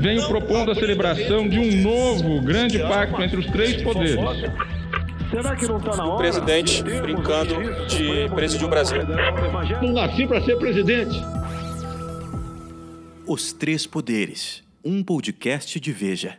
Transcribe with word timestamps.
venho 0.00 0.26
propondo 0.26 0.70
a 0.70 0.74
celebração 0.74 1.46
de 1.46 1.58
um 1.58 1.82
novo 1.82 2.40
grande 2.40 2.78
pacto 2.78 3.22
entre 3.22 3.38
os 3.38 3.46
três 3.46 3.82
poderes. 3.82 4.16
Será 5.30 5.54
que 5.54 5.66
não 5.66 5.76
está 5.76 5.96
na 5.96 6.04
hora? 6.06 6.14
O 6.14 6.18
presidente 6.18 6.82
brincando 6.82 7.54
de 7.86 8.28
presidir 8.34 8.66
o 8.66 8.70
Brasil. 8.70 8.98
Não 9.82 9.92
nasci 9.92 10.26
para 10.26 10.40
ser 10.42 10.56
presidente. 10.56 11.14
Os 13.26 13.52
Três 13.52 13.86
Poderes, 13.86 14.64
um 14.84 15.04
podcast 15.04 15.78
de 15.78 15.92
Veja. 15.92 16.36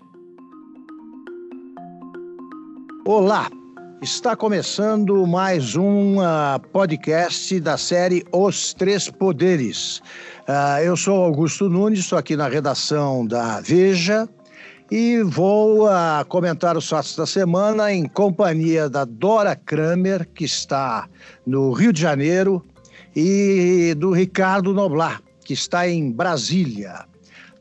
Olá, 3.06 3.50
está 4.02 4.36
começando 4.36 5.28
mais 5.28 5.76
um 5.76 6.18
uh, 6.18 6.60
podcast 6.74 7.60
da 7.60 7.78
série 7.78 8.26
Os 8.32 8.74
Três 8.74 9.12
Poderes. 9.12 10.02
Uh, 10.48 10.82
eu 10.84 10.98
sou 10.98 11.24
Augusto 11.24 11.70
Nunes, 11.70 12.00
estou 12.00 12.18
aqui 12.18 12.36
na 12.36 12.48
redação 12.48 13.24
da 13.28 13.62
Veja 13.62 14.28
e 14.90 15.22
vou 15.22 15.86
uh, 15.86 16.26
comentar 16.28 16.76
os 16.76 16.90
fatos 16.90 17.16
da 17.16 17.28
semana 17.28 17.94
em 17.94 18.08
companhia 18.08 18.90
da 18.90 19.06
Dora 19.06 19.56
Kramer, 19.56 20.28
que 20.34 20.46
está 20.46 21.08
no 21.46 21.72
Rio 21.72 21.94
de 21.94 22.02
Janeiro, 22.02 22.66
e 23.16 23.94
do 24.00 24.12
Ricardo 24.12 24.74
Noblar, 24.74 25.22
que 25.46 25.54
está 25.54 25.88
em 25.88 26.12
Brasília. 26.12 27.11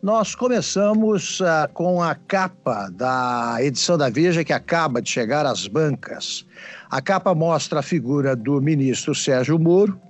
Nós 0.02 0.34
começamos 0.34 1.40
uh, 1.40 1.70
com 1.74 2.02
a 2.02 2.14
capa 2.14 2.88
da 2.88 3.58
edição 3.60 3.98
da 3.98 4.08
Veja 4.08 4.42
que 4.42 4.52
acaba 4.52 5.02
de 5.02 5.10
chegar 5.10 5.44
às 5.44 5.66
bancas. 5.66 6.46
A 6.88 7.02
capa 7.02 7.34
mostra 7.34 7.80
a 7.80 7.82
figura 7.82 8.34
do 8.34 8.62
ministro 8.62 9.14
Sérgio 9.14 9.58
Moro. 9.58 10.00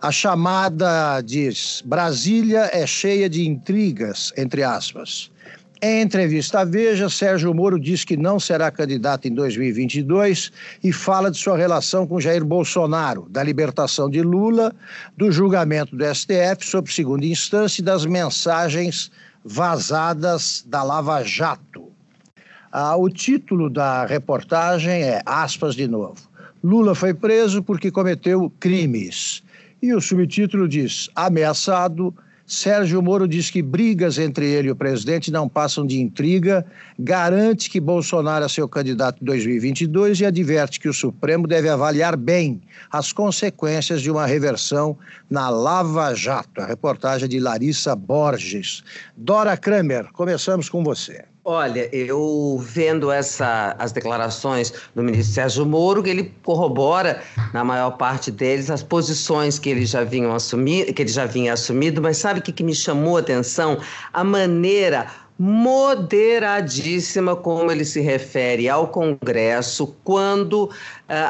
A 0.00 0.12
chamada 0.12 1.20
diz: 1.22 1.82
Brasília 1.84 2.70
é 2.72 2.86
cheia 2.86 3.28
de 3.28 3.44
intrigas, 3.44 4.32
entre 4.36 4.62
aspas. 4.62 5.32
Em 5.82 6.02
entrevista 6.02 6.60
à 6.60 6.64
Veja, 6.64 7.08
Sérgio 7.08 7.54
Moro 7.54 7.80
diz 7.80 8.04
que 8.04 8.14
não 8.14 8.38
será 8.38 8.70
candidato 8.70 9.26
em 9.26 9.32
2022 9.32 10.52
e 10.84 10.92
fala 10.92 11.30
de 11.30 11.38
sua 11.38 11.56
relação 11.56 12.06
com 12.06 12.20
Jair 12.20 12.44
Bolsonaro, 12.44 13.26
da 13.30 13.42
libertação 13.42 14.10
de 14.10 14.20
Lula, 14.20 14.74
do 15.16 15.32
julgamento 15.32 15.96
do 15.96 16.04
STF 16.04 16.66
sob 16.66 16.92
segunda 16.92 17.24
instância 17.24 17.80
e 17.80 17.84
das 17.84 18.04
mensagens 18.04 19.10
vazadas 19.42 20.62
da 20.66 20.82
Lava 20.82 21.24
Jato. 21.24 21.88
Ah, 22.70 22.94
o 22.96 23.08
título 23.08 23.70
da 23.70 24.04
reportagem 24.04 25.02
é, 25.02 25.22
aspas 25.24 25.74
de 25.74 25.88
novo, 25.88 26.28
Lula 26.62 26.94
foi 26.94 27.14
preso 27.14 27.62
porque 27.62 27.90
cometeu 27.90 28.52
crimes. 28.60 29.42
E 29.80 29.94
o 29.94 30.00
subtítulo 30.02 30.68
diz, 30.68 31.08
ameaçado 31.16 32.14
Sérgio 32.50 33.00
Moro 33.00 33.28
diz 33.28 33.48
que 33.48 33.62
brigas 33.62 34.18
entre 34.18 34.44
ele 34.44 34.66
e 34.66 34.70
o 34.72 34.76
presidente 34.76 35.30
não 35.30 35.48
passam 35.48 35.86
de 35.86 36.00
intriga, 36.00 36.66
garante 36.98 37.70
que 37.70 37.78
Bolsonaro 37.78 38.44
é 38.44 38.48
seu 38.48 38.68
candidato 38.68 39.22
em 39.22 39.24
2022 39.24 40.18
e 40.18 40.26
adverte 40.26 40.80
que 40.80 40.88
o 40.88 40.92
Supremo 40.92 41.46
deve 41.46 41.68
avaliar 41.68 42.16
bem 42.16 42.60
as 42.90 43.12
consequências 43.12 44.02
de 44.02 44.10
uma 44.10 44.26
reversão 44.26 44.98
na 45.30 45.48
Lava 45.48 46.12
Jato. 46.12 46.60
A 46.60 46.66
reportagem 46.66 47.28
de 47.28 47.38
Larissa 47.38 47.94
Borges. 47.94 48.82
Dora 49.16 49.56
Kramer, 49.56 50.10
começamos 50.12 50.68
com 50.68 50.82
você. 50.82 51.29
Olha, 51.42 51.88
eu 51.94 52.58
vendo 52.62 53.10
essa, 53.10 53.74
as 53.78 53.92
declarações 53.92 54.74
do 54.94 55.02
ministro 55.02 55.34
Sérgio 55.34 55.64
Moro, 55.64 56.06
ele 56.06 56.34
corrobora, 56.42 57.22
na 57.54 57.64
maior 57.64 57.92
parte 57.92 58.30
deles, 58.30 58.70
as 58.70 58.82
posições 58.82 59.58
que 59.58 59.70
ele 59.70 59.86
já 59.86 60.04
vinha 60.04 60.30
assumir, 60.34 60.92
que 60.92 61.00
ele 61.00 61.10
já 61.10 61.24
vinha 61.24 61.54
assumido, 61.54 62.02
mas 62.02 62.18
sabe 62.18 62.40
o 62.40 62.42
que, 62.42 62.52
que 62.52 62.62
me 62.62 62.74
chamou 62.74 63.16
a 63.16 63.20
atenção? 63.20 63.78
A 64.12 64.22
maneira 64.22 65.06
moderadíssima 65.42 67.34
como 67.34 67.72
ele 67.72 67.86
se 67.86 67.98
refere 67.98 68.68
ao 68.68 68.88
Congresso 68.88 69.96
quando 70.04 70.64
uh, 70.64 70.70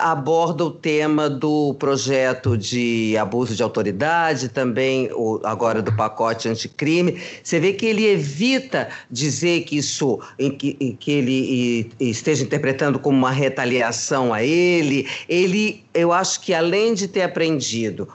aborda 0.01 0.65
o 0.65 0.71
tema 0.73 1.31
do 1.31 1.75
projeto 1.75 2.59
de 2.59 3.17
abuso 3.17 3.55
de 3.55 3.63
autoridade, 3.63 4.49
também 4.49 5.09
o, 5.13 5.41
agora 5.45 5.81
do 5.81 5.95
pacote 5.95 6.49
anticrime. 6.49 7.23
Você 7.41 7.61
vê 7.61 7.73
que 7.73 7.87
ele 7.87 8.05
evita 8.05 8.89
dizer 9.09 9.63
que 9.63 9.79
isso, 9.79 10.19
em 10.37 10.51
que, 10.51 10.77
em 10.81 10.97
que 10.97 11.13
ele 11.13 11.93
e, 12.01 12.11
esteja 12.11 12.43
interpretando 12.43 12.99
como 12.99 13.17
uma 13.17 13.31
retaliação 13.31 14.35
a 14.35 14.43
ele. 14.43 15.07
Ele, 15.29 15.85
eu 15.95 16.13
acho 16.13 16.41
que 16.41 16.53
além 16.53 16.95
de 16.95 17.07
ter 17.07 17.23
aprendido 17.23 18.09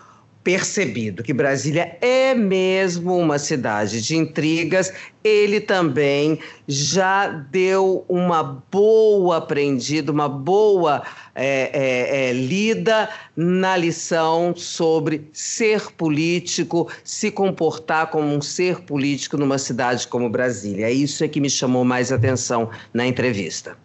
percebido 0.45 1.23
que 1.23 1.33
Brasília 1.33 1.97
é 2.00 2.35
mesmo 2.35 3.17
uma 3.17 3.39
cidade 3.39 4.00
de 4.00 4.16
intrigas, 4.16 4.94
ele 5.23 5.59
também 5.59 6.38
já 6.67 7.28
deu 7.28 8.06
uma 8.07 8.44
boa 8.72 9.38
aprendida, 9.38 10.11
uma 10.11 10.29
boa 10.29 11.01
é, 11.34 11.72
é, 11.73 12.29
é, 12.29 12.34
lida 12.34 13.09
na 13.35 13.75
lição 13.75 14.55
sobre 14.55 15.28
ser 15.34 15.91
político, 15.94 16.91
se 17.03 17.31
comportar 17.31 18.11
como 18.11 18.28
um 18.28 18.39
ser 18.39 18.81
político 18.81 19.38
numa 19.38 19.57
cidade 19.57 20.07
como 20.07 20.29
Brasília. 20.29 20.91
Isso 20.91 21.23
é 21.23 21.28
que 21.28 21.41
me 21.41 21.50
chamou 21.50 21.84
mais 21.84 22.11
atenção 22.11 22.69
na 22.94 23.07
entrevista. 23.07 23.75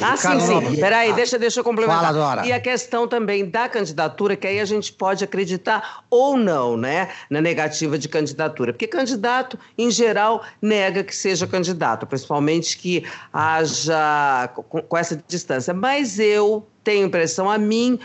Ah, 0.00 0.16
sim, 0.16 0.40
sim. 0.40 0.76
Peraí, 0.76 1.12
deixa, 1.12 1.38
deixa 1.38 1.60
eu 1.60 1.64
complementar. 1.64 2.06
Fala, 2.06 2.12
Dora. 2.12 2.46
E 2.46 2.52
a 2.52 2.60
questão 2.60 3.08
também 3.08 3.48
da 3.48 3.68
candidatura, 3.68 4.36
que 4.36 4.46
aí 4.46 4.60
a 4.60 4.64
gente 4.64 4.92
pode 4.92 5.24
acreditar 5.24 6.04
ou 6.10 6.36
não, 6.36 6.76
né, 6.76 7.08
na 7.30 7.40
negativa 7.40 7.98
de 7.98 8.08
candidatura. 8.08 8.72
Porque 8.72 8.86
candidato, 8.86 9.58
em 9.76 9.90
geral, 9.90 10.44
nega 10.60 11.02
que 11.02 11.14
seja 11.14 11.46
candidato, 11.46 12.06
principalmente 12.06 12.76
que 12.78 13.04
haja 13.32 14.50
com, 14.54 14.82
com 14.82 14.96
essa 14.96 15.22
distância. 15.26 15.72
Mas 15.72 16.18
eu 16.18 16.66
tenho 16.84 17.06
impressão, 17.06 17.50
a 17.50 17.58
mim, 17.58 17.98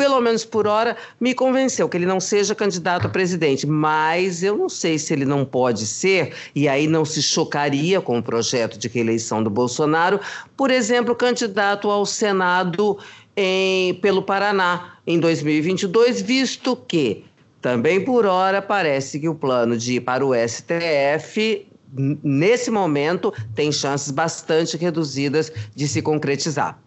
pelo 0.00 0.18
menos 0.18 0.46
por 0.46 0.66
hora, 0.66 0.96
me 1.20 1.34
convenceu 1.34 1.86
que 1.86 1.94
ele 1.94 2.06
não 2.06 2.20
seja 2.20 2.54
candidato 2.54 3.06
a 3.06 3.10
presidente. 3.10 3.66
Mas 3.66 4.42
eu 4.42 4.56
não 4.56 4.66
sei 4.66 4.98
se 4.98 5.12
ele 5.12 5.26
não 5.26 5.44
pode 5.44 5.86
ser, 5.86 6.32
e 6.54 6.66
aí 6.66 6.86
não 6.86 7.04
se 7.04 7.22
chocaria 7.22 8.00
com 8.00 8.18
o 8.18 8.22
projeto 8.22 8.78
de 8.78 8.88
reeleição 8.88 9.42
do 9.42 9.50
Bolsonaro, 9.50 10.18
por 10.56 10.70
exemplo, 10.70 11.14
candidato 11.14 11.90
ao 11.90 12.06
Senado 12.06 12.98
em, 13.36 13.92
pelo 13.96 14.22
Paraná 14.22 14.94
em 15.06 15.20
2022, 15.20 16.22
visto 16.22 16.74
que 16.74 17.26
também 17.60 18.02
por 18.02 18.24
hora 18.24 18.62
parece 18.62 19.20
que 19.20 19.28
o 19.28 19.34
plano 19.34 19.76
de 19.76 19.96
ir 19.96 20.00
para 20.00 20.24
o 20.24 20.32
STF 20.34 21.66
nesse 22.24 22.70
momento 22.70 23.34
tem 23.54 23.70
chances 23.70 24.10
bastante 24.10 24.78
reduzidas 24.78 25.52
de 25.76 25.86
se 25.86 26.00
concretizar. 26.00 26.80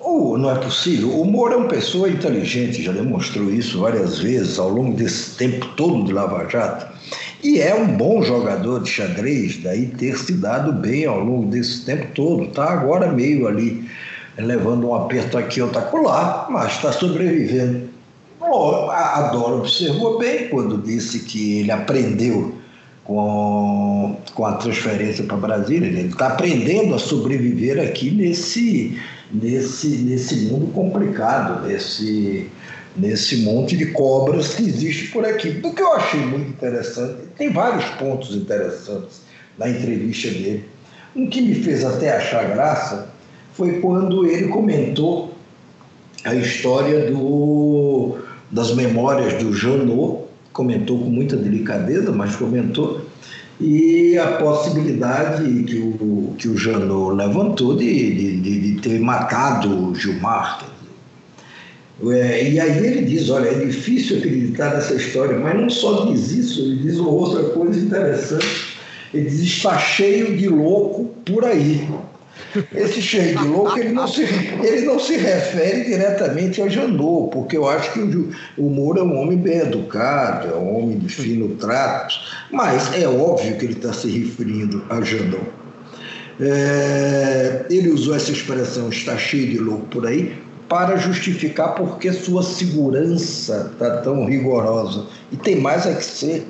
Oh, 0.00 0.38
não 0.38 0.50
é 0.50 0.54
possível. 0.54 1.20
O 1.20 1.24
Moro 1.24 1.54
é 1.54 1.56
uma 1.56 1.68
pessoa 1.68 2.08
inteligente, 2.08 2.82
já 2.82 2.92
demonstrou 2.92 3.50
isso 3.50 3.80
várias 3.80 4.18
vezes 4.18 4.58
ao 4.58 4.68
longo 4.68 4.96
desse 4.96 5.36
tempo 5.36 5.66
todo 5.76 6.04
de 6.04 6.12
Lava 6.12 6.48
Jato. 6.48 6.86
E 7.42 7.60
é 7.60 7.74
um 7.74 7.96
bom 7.96 8.22
jogador 8.22 8.82
de 8.82 8.90
xadrez, 8.90 9.58
daí 9.62 9.86
ter 9.86 10.16
se 10.16 10.32
dado 10.32 10.72
bem 10.72 11.04
ao 11.04 11.20
longo 11.20 11.50
desse 11.50 11.84
tempo 11.84 12.06
todo. 12.14 12.44
Está 12.44 12.70
agora 12.72 13.12
meio 13.12 13.46
ali 13.46 13.88
levando 14.38 14.88
um 14.88 14.94
aperto 14.94 15.38
aqui, 15.38 15.60
outro 15.60 15.78
acolá, 15.78 16.46
mas 16.50 16.72
está 16.72 16.92
sobrevivendo. 16.92 17.88
a 18.40 19.30
Dora 19.32 19.56
observou 19.56 20.18
bem 20.18 20.48
quando 20.48 20.78
disse 20.78 21.20
que 21.20 21.60
ele 21.60 21.70
aprendeu 21.70 22.54
com, 23.04 24.16
com 24.34 24.46
a 24.46 24.52
transferência 24.54 25.24
para 25.24 25.36
Brasília. 25.36 25.88
Ele 25.88 26.08
está 26.08 26.28
aprendendo 26.28 26.94
a 26.94 26.98
sobreviver 26.98 27.80
aqui 27.80 28.10
nesse 28.10 28.98
nesse, 29.32 29.88
nesse 29.98 30.46
mundo 30.46 30.72
complicado, 30.72 31.66
nesse, 31.66 32.50
nesse 32.96 33.38
monte 33.38 33.76
de 33.76 33.86
cobras 33.86 34.54
que 34.54 34.62
existe 34.62 35.08
por 35.08 35.24
aqui. 35.24 35.50
Do 35.50 35.72
que 35.72 35.82
eu 35.82 35.92
achei 35.94 36.20
muito 36.20 36.50
interessante, 36.50 37.16
tem 37.36 37.52
vários 37.52 37.84
pontos 37.96 38.34
interessantes 38.34 39.22
na 39.58 39.68
entrevista 39.68 40.28
dele. 40.28 40.64
Um 41.14 41.28
que 41.28 41.40
me 41.40 41.54
fez 41.54 41.84
até 41.84 42.16
achar 42.16 42.44
graça 42.50 43.08
foi 43.54 43.80
quando 43.80 44.26
ele 44.26 44.48
comentou 44.48 45.34
a 46.24 46.34
história 46.34 47.10
do, 47.10 48.18
das 48.50 48.74
memórias 48.74 49.42
do 49.42 49.52
Janot, 49.52 50.24
comentou 50.52 50.98
com 50.98 51.06
muita 51.06 51.36
delicadeza, 51.36 52.12
mas 52.12 52.36
comentou 52.36 53.05
e 53.60 54.18
a 54.18 54.32
possibilidade 54.32 55.62
que 55.64 55.78
o, 55.78 56.34
que 56.38 56.48
o 56.48 56.56
Janot 56.56 57.16
levantou 57.16 57.76
de, 57.76 58.40
de, 58.40 58.60
de 58.60 58.80
ter 58.80 59.00
matado 59.00 59.94
Gilmar. 59.94 60.64
É, 62.08 62.50
e 62.50 62.60
aí 62.60 62.86
ele 62.86 63.06
diz, 63.06 63.30
olha, 63.30 63.48
é 63.48 63.64
difícil 63.64 64.18
acreditar 64.18 64.74
nessa 64.74 64.94
história, 64.94 65.38
mas 65.38 65.58
não 65.58 65.70
só 65.70 66.04
diz 66.04 66.30
isso, 66.30 66.60
ele 66.60 66.82
diz 66.82 66.98
outra 66.98 67.42
coisa 67.50 67.80
interessante, 67.80 68.76
ele 69.14 69.30
diz, 69.30 69.40
está 69.40 69.78
cheio 69.78 70.36
de 70.36 70.48
louco 70.48 71.06
por 71.24 71.44
aí. 71.44 71.88
Esse 72.74 73.02
cheio 73.02 73.36
de 73.36 73.44
louco, 73.44 73.78
ele 73.78 73.90
não 73.90 74.08
se, 74.08 74.22
ele 74.22 74.82
não 74.82 74.98
se 74.98 75.16
refere 75.16 75.84
diretamente 75.84 76.62
a 76.62 76.68
Janot, 76.68 77.30
porque 77.30 77.56
eu 77.56 77.68
acho 77.68 77.92
que 77.92 78.00
o, 78.00 78.30
o 78.56 78.70
Moro 78.70 79.00
é 79.00 79.02
um 79.02 79.20
homem 79.20 79.38
bem 79.38 79.58
educado, 79.58 80.48
é 80.48 80.56
um 80.56 80.78
homem 80.78 80.98
de 80.98 81.08
fino 81.08 81.48
trato, 81.56 82.14
mas 82.50 82.92
é 82.94 83.06
óbvio 83.06 83.56
que 83.56 83.64
ele 83.64 83.74
está 83.74 83.92
se 83.92 84.08
referindo 84.08 84.84
a 84.88 85.00
Janot. 85.00 85.46
É, 86.38 87.64
ele 87.70 87.90
usou 87.90 88.14
essa 88.14 88.30
expressão, 88.30 88.88
está 88.90 89.16
cheio 89.16 89.48
de 89.48 89.58
louco 89.58 89.86
por 89.86 90.06
aí, 90.06 90.36
para 90.68 90.96
justificar 90.96 91.74
porque 91.74 92.12
sua 92.12 92.42
segurança 92.42 93.70
está 93.72 93.98
tão 93.98 94.24
rigorosa. 94.26 95.06
E 95.30 95.36
tem 95.36 95.56
mais 95.56 95.86
a 95.86 95.94
que 95.94 96.04
ser. 96.04 96.46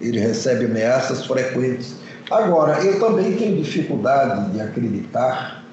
Ele 0.00 0.18
recebe 0.18 0.64
ameaças 0.64 1.26
frequentes. 1.26 1.96
Agora, 2.30 2.84
eu 2.84 3.00
também 3.00 3.36
tenho 3.36 3.62
dificuldade 3.62 4.52
de 4.52 4.60
acreditar 4.60 5.64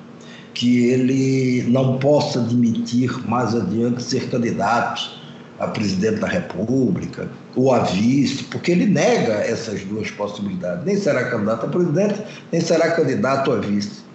que 0.54 0.88
ele 0.90 1.64
não 1.70 1.98
possa 1.98 2.40
admitir 2.40 3.12
mais 3.28 3.54
adiante 3.54 4.02
ser 4.02 4.30
candidato 4.30 5.26
a 5.60 5.68
presidente 5.68 6.20
da 6.20 6.28
República 6.28 7.30
ou 7.56 7.74
a 7.74 7.80
vice, 7.80 8.44
porque 8.46 8.72
ele 8.72 8.86
nega 8.86 9.34
essas 9.34 9.82
duas 9.84 10.10
possibilidades. 10.12 10.86
Nem 10.86 10.98
será 10.98 11.30
candidato 11.30 11.66
a 11.66 11.70
presidente, 11.70 12.22
nem 12.52 12.62
será 12.62 12.92
candidato 12.92 13.52
a 13.52 13.58
vice 13.58 14.06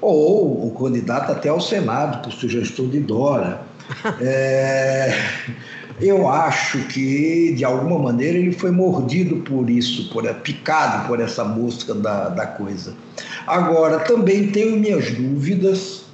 ou 0.00 0.66
o 0.66 0.74
candidato 0.78 1.32
até 1.32 1.48
ao 1.48 1.60
Senado, 1.60 2.22
por 2.22 2.32
sugestão 2.32 2.88
de 2.88 3.00
Dora. 3.00 3.62
É, 4.20 5.12
eu 6.00 6.28
acho 6.28 6.78
que, 6.88 7.52
de 7.56 7.64
alguma 7.64 7.98
maneira, 7.98 8.38
ele 8.38 8.52
foi 8.52 8.70
mordido 8.70 9.36
por 9.36 9.68
isso, 9.68 10.10
por, 10.10 10.32
picado 10.36 11.06
por 11.06 11.20
essa 11.20 11.44
mosca 11.44 11.94
da, 11.94 12.28
da 12.28 12.46
coisa. 12.46 12.94
Agora, 13.46 14.00
também 14.00 14.48
tenho 14.48 14.76
minhas 14.76 15.10
dúvidas, 15.10 16.04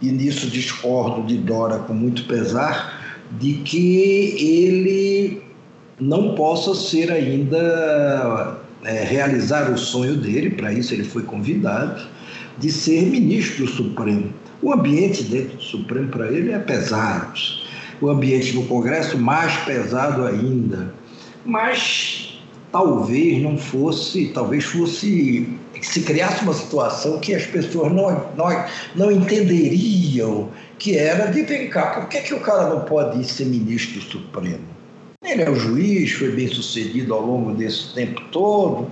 e 0.00 0.10
nisso 0.10 0.48
discordo 0.48 1.26
de 1.26 1.36
Dora 1.38 1.78
com 1.80 1.94
muito 1.94 2.24
pesar, 2.24 3.20
de 3.38 3.54
que 3.54 4.36
ele 4.38 5.42
não 5.98 6.34
possa 6.34 6.74
ser 6.74 7.10
ainda 7.10 8.58
é, 8.84 9.02
realizar 9.02 9.70
o 9.70 9.76
sonho 9.76 10.16
dele, 10.16 10.50
para 10.50 10.72
isso 10.72 10.94
ele 10.94 11.04
foi 11.04 11.22
convidado, 11.22 12.06
de 12.58 12.70
ser 12.70 13.02
ministro 13.02 13.66
do 13.66 13.70
Supremo. 13.70 14.32
O 14.62 14.72
ambiente 14.72 15.22
dentro 15.24 15.56
do 15.56 15.62
Supremo 15.62 16.08
para 16.08 16.30
ele 16.30 16.52
é 16.52 16.58
pesado. 16.58 17.65
O 18.00 18.08
ambiente 18.08 18.54
no 18.54 18.64
Congresso 18.66 19.18
mais 19.18 19.56
pesado 19.64 20.26
ainda. 20.26 20.94
Mas 21.44 22.40
talvez 22.70 23.42
não 23.42 23.56
fosse, 23.56 24.26
talvez 24.34 24.64
fosse 24.64 25.48
se 25.80 26.00
criasse 26.02 26.42
uma 26.42 26.54
situação 26.54 27.18
que 27.20 27.34
as 27.34 27.46
pessoas 27.46 27.92
não, 27.92 28.10
não, 28.36 28.64
não 28.94 29.12
entenderiam 29.12 30.48
que 30.78 30.96
era 30.96 31.26
de 31.26 31.42
vem 31.42 31.68
cá, 31.68 31.86
por 31.88 32.08
que, 32.08 32.20
que 32.20 32.34
o 32.34 32.40
cara 32.40 32.70
não 32.70 32.80
pode 32.80 33.22
ser 33.24 33.44
ministro 33.44 34.00
do 34.00 34.06
Supremo? 34.06 34.64
Ele 35.22 35.42
é 35.42 35.50
o 35.50 35.54
juiz, 35.54 36.12
foi 36.12 36.30
bem 36.30 36.48
sucedido 36.48 37.14
ao 37.14 37.24
longo 37.24 37.52
desse 37.52 37.94
tempo 37.94 38.20
todo 38.32 38.90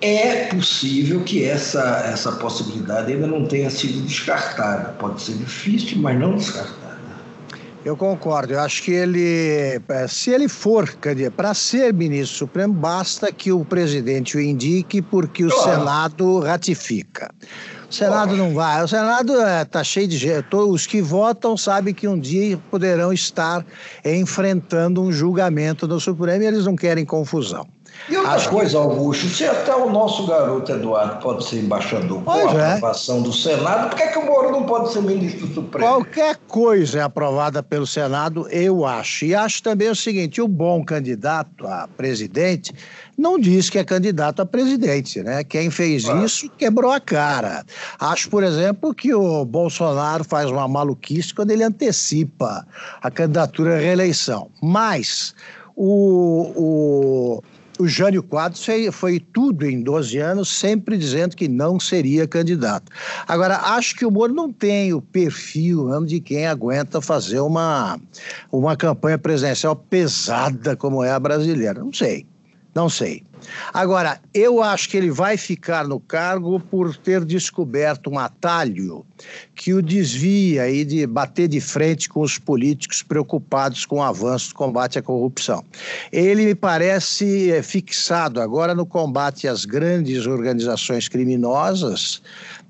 é 0.00 0.46
possível 0.46 1.22
que 1.22 1.44
essa, 1.44 2.02
essa 2.10 2.32
possibilidade 2.32 3.12
ainda 3.12 3.26
não 3.26 3.44
tenha 3.44 3.68
sido 3.68 4.00
descartada. 4.06 4.90
Pode 4.98 5.20
ser 5.20 5.34
difícil, 5.34 5.98
mas 5.98 6.18
não 6.18 6.36
descartada. 6.36 6.79
Eu 7.84 7.96
concordo. 7.96 8.52
Eu 8.52 8.60
acho 8.60 8.82
que 8.82 8.90
ele, 8.90 9.80
é, 9.88 10.06
se 10.06 10.30
ele 10.30 10.48
for 10.48 10.88
para 11.34 11.54
ser 11.54 11.94
ministro 11.94 12.36
supremo, 12.36 12.74
basta 12.74 13.32
que 13.32 13.50
o 13.50 13.64
presidente 13.64 14.36
o 14.36 14.40
indique, 14.40 15.00
porque 15.00 15.44
o. 15.44 15.50
Senado 15.50 16.40
ratifica. 16.40 17.30
O 17.90 17.92
Senado 17.92 18.36
não 18.36 18.54
vai. 18.54 18.84
O 18.84 18.88
Senado 18.88 19.32
está 19.32 19.80
é, 19.80 19.84
cheio 19.84 20.06
de 20.06 20.16
gente. 20.16 20.46
Os 20.54 20.86
que 20.86 21.00
votam 21.00 21.56
sabem 21.56 21.92
que 21.92 22.06
um 22.06 22.18
dia 22.18 22.58
poderão 22.70 23.12
estar 23.12 23.64
enfrentando 24.04 25.02
um 25.02 25.10
julgamento 25.10 25.88
no 25.88 25.98
Supremo 25.98 26.42
e 26.42 26.46
eles 26.46 26.66
não 26.66 26.76
querem 26.76 27.04
confusão. 27.04 27.66
E 28.08 28.16
outra 28.16 28.32
Acho 28.32 28.50
coisa, 28.50 28.78
Augusto, 28.78 29.28
se 29.28 29.44
até 29.44 29.74
o 29.74 29.88
nosso 29.88 30.26
garoto 30.26 30.72
Eduardo 30.72 31.22
pode 31.22 31.44
ser 31.44 31.60
embaixador 31.60 32.22
com 32.22 32.30
a 32.30 32.38
é. 32.38 32.72
aprovação 32.74 33.22
do 33.22 33.32
Senado, 33.32 33.90
por 33.90 33.96
que, 33.96 34.02
é 34.02 34.06
que 34.08 34.18
o 34.18 34.26
Moro 34.26 34.50
não 34.50 34.64
pode 34.64 34.92
ser 34.92 35.00
ministro 35.02 35.46
supremo? 35.54 35.86
Qualquer 35.86 36.36
coisa 36.48 36.98
é 36.98 37.02
aprovada 37.02 37.62
pelo 37.62 37.86
Senado, 37.86 38.48
eu 38.48 38.84
acho. 38.84 39.26
E 39.26 39.34
acho 39.34 39.62
também 39.62 39.88
o 39.88 39.94
seguinte: 39.94 40.40
o 40.40 40.48
bom 40.48 40.84
candidato 40.84 41.66
a 41.66 41.88
presidente 41.96 42.74
não 43.16 43.38
diz 43.38 43.70
que 43.70 43.78
é 43.78 43.84
candidato 43.84 44.40
a 44.40 44.46
presidente, 44.46 45.22
né? 45.22 45.44
Quem 45.44 45.70
fez 45.70 46.08
ah. 46.08 46.24
isso 46.24 46.50
quebrou 46.56 46.90
a 46.90 46.98
cara. 46.98 47.64
Acho, 47.98 48.28
por 48.30 48.42
exemplo, 48.42 48.94
que 48.94 49.14
o 49.14 49.44
Bolsonaro 49.44 50.24
faz 50.24 50.50
uma 50.50 50.66
maluquice 50.66 51.34
quando 51.34 51.50
ele 51.50 51.62
antecipa 51.62 52.66
a 53.00 53.10
candidatura 53.10 53.76
à 53.76 53.78
reeleição. 53.78 54.50
Mas 54.62 55.34
o, 55.76 56.52
o 56.56 57.42
o 57.80 57.88
Jânio 57.88 58.22
Quadros 58.22 58.66
foi, 58.92 59.18
tudo 59.18 59.66
em 59.66 59.82
12 59.82 60.18
anos, 60.18 60.48
sempre 60.50 60.98
dizendo 60.98 61.34
que 61.34 61.48
não 61.48 61.80
seria 61.80 62.28
candidato. 62.28 62.92
Agora, 63.26 63.56
acho 63.56 63.96
que 63.96 64.04
o 64.04 64.10
Moro 64.10 64.34
não 64.34 64.52
tem 64.52 64.92
o 64.92 65.00
perfil 65.00 65.86
mesmo 65.86 66.06
de 66.06 66.20
quem 66.20 66.46
aguenta 66.46 67.00
fazer 67.00 67.40
uma, 67.40 67.98
uma 68.52 68.76
campanha 68.76 69.16
presidencial 69.16 69.74
pesada 69.74 70.76
como 70.76 71.02
é 71.02 71.10
a 71.10 71.18
brasileira. 71.18 71.80
Não 71.80 71.92
sei, 71.92 72.26
não 72.74 72.90
sei. 72.90 73.22
Agora, 73.72 74.20
eu 74.32 74.62
acho 74.62 74.88
que 74.88 74.96
ele 74.96 75.10
vai 75.10 75.36
ficar 75.36 75.86
no 75.86 76.00
cargo 76.00 76.60
por 76.60 76.96
ter 76.96 77.24
descoberto 77.24 78.10
um 78.10 78.18
atalho 78.18 79.04
que 79.54 79.74
o 79.74 79.82
desvia 79.82 80.62
aí 80.62 80.84
de 80.84 81.06
bater 81.06 81.48
de 81.48 81.60
frente 81.60 82.08
com 82.08 82.20
os 82.20 82.38
políticos 82.38 83.02
preocupados 83.02 83.84
com 83.84 83.96
o 83.96 84.02
avanço 84.02 84.50
do 84.50 84.54
combate 84.54 84.98
à 84.98 85.02
corrupção. 85.02 85.64
Ele 86.12 86.46
me 86.46 86.54
parece 86.54 87.50
é, 87.50 87.62
fixado 87.62 88.40
agora 88.40 88.74
no 88.74 88.86
combate 88.86 89.46
às 89.46 89.64
grandes 89.64 90.26
organizações 90.26 91.08
criminosas, 91.08 92.22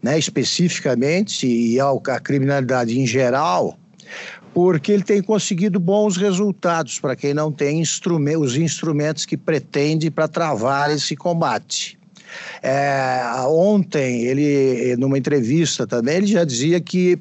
né, 0.02 0.18
especificamente, 0.18 1.46
e 1.46 1.78
à 1.80 2.20
criminalidade 2.20 2.98
em 2.98 3.06
geral, 3.06 3.78
porque 4.52 4.92
ele 4.92 5.02
tem 5.02 5.22
conseguido 5.22 5.78
bons 5.78 6.16
resultados 6.16 6.98
para 6.98 7.14
quem 7.14 7.32
não 7.32 7.52
tem 7.52 7.82
os 7.82 8.56
instrumentos 8.56 9.24
que 9.24 9.36
pretende 9.36 10.10
para 10.10 10.26
travar 10.26 10.90
esse 10.90 11.14
combate. 11.14 11.98
É, 12.62 13.22
ontem, 13.48 14.22
ele, 14.24 14.96
numa 14.96 15.18
entrevista 15.18 15.86
também, 15.86 16.16
ele 16.16 16.26
já 16.26 16.44
dizia 16.44 16.80
que 16.80 17.18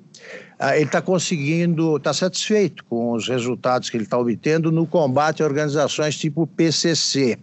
ah, 0.60 0.76
ele 0.76 0.86
está 0.86 1.02
conseguindo, 1.02 1.98
está 1.98 2.14
satisfeito 2.14 2.84
com 2.86 3.14
os 3.14 3.28
resultados 3.28 3.90
que 3.90 3.98
ele 3.98 4.04
está 4.04 4.18
obtendo 4.18 4.72
no 4.72 4.86
combate 4.86 5.42
a 5.42 5.46
organizações 5.46 6.18
tipo 6.18 6.46
PCC 6.46 7.38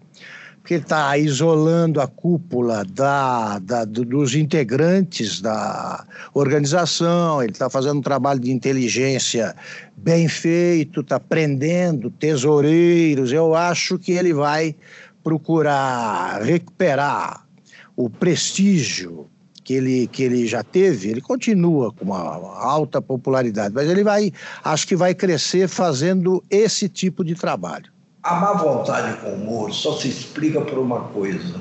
que 0.66 0.74
está 0.74 1.16
isolando 1.16 2.00
a 2.00 2.08
cúpula 2.08 2.84
da, 2.84 3.60
da, 3.60 3.84
dos 3.84 4.34
integrantes 4.34 5.40
da 5.40 6.04
organização, 6.34 7.40
ele 7.40 7.52
está 7.52 7.70
fazendo 7.70 7.98
um 7.98 8.02
trabalho 8.02 8.40
de 8.40 8.50
inteligência 8.50 9.54
bem 9.96 10.26
feito, 10.26 11.02
está 11.02 11.20
prendendo 11.20 12.10
tesoureiros. 12.10 13.32
Eu 13.32 13.54
acho 13.54 13.96
que 13.96 14.10
ele 14.10 14.34
vai 14.34 14.74
procurar 15.22 16.42
recuperar 16.42 17.46
o 17.96 18.10
prestígio 18.10 19.30
que 19.62 19.74
ele, 19.74 20.08
que 20.08 20.24
ele 20.24 20.46
já 20.48 20.64
teve, 20.64 21.10
ele 21.10 21.20
continua 21.20 21.92
com 21.92 22.04
uma 22.04 22.20
alta 22.58 23.00
popularidade, 23.00 23.72
mas 23.74 23.88
ele 23.88 24.04
vai, 24.04 24.32
acho 24.64 24.86
que 24.86 24.94
vai 24.94 25.14
crescer 25.14 25.68
fazendo 25.68 26.42
esse 26.50 26.88
tipo 26.88 27.24
de 27.24 27.34
trabalho 27.34 27.95
a 28.26 28.34
má 28.34 28.54
vontade 28.54 29.16
com 29.18 29.28
o 29.30 29.38
Moro 29.38 29.72
só 29.72 29.96
se 29.96 30.08
explica 30.08 30.60
por 30.60 30.78
uma 30.78 31.00
coisa. 31.00 31.54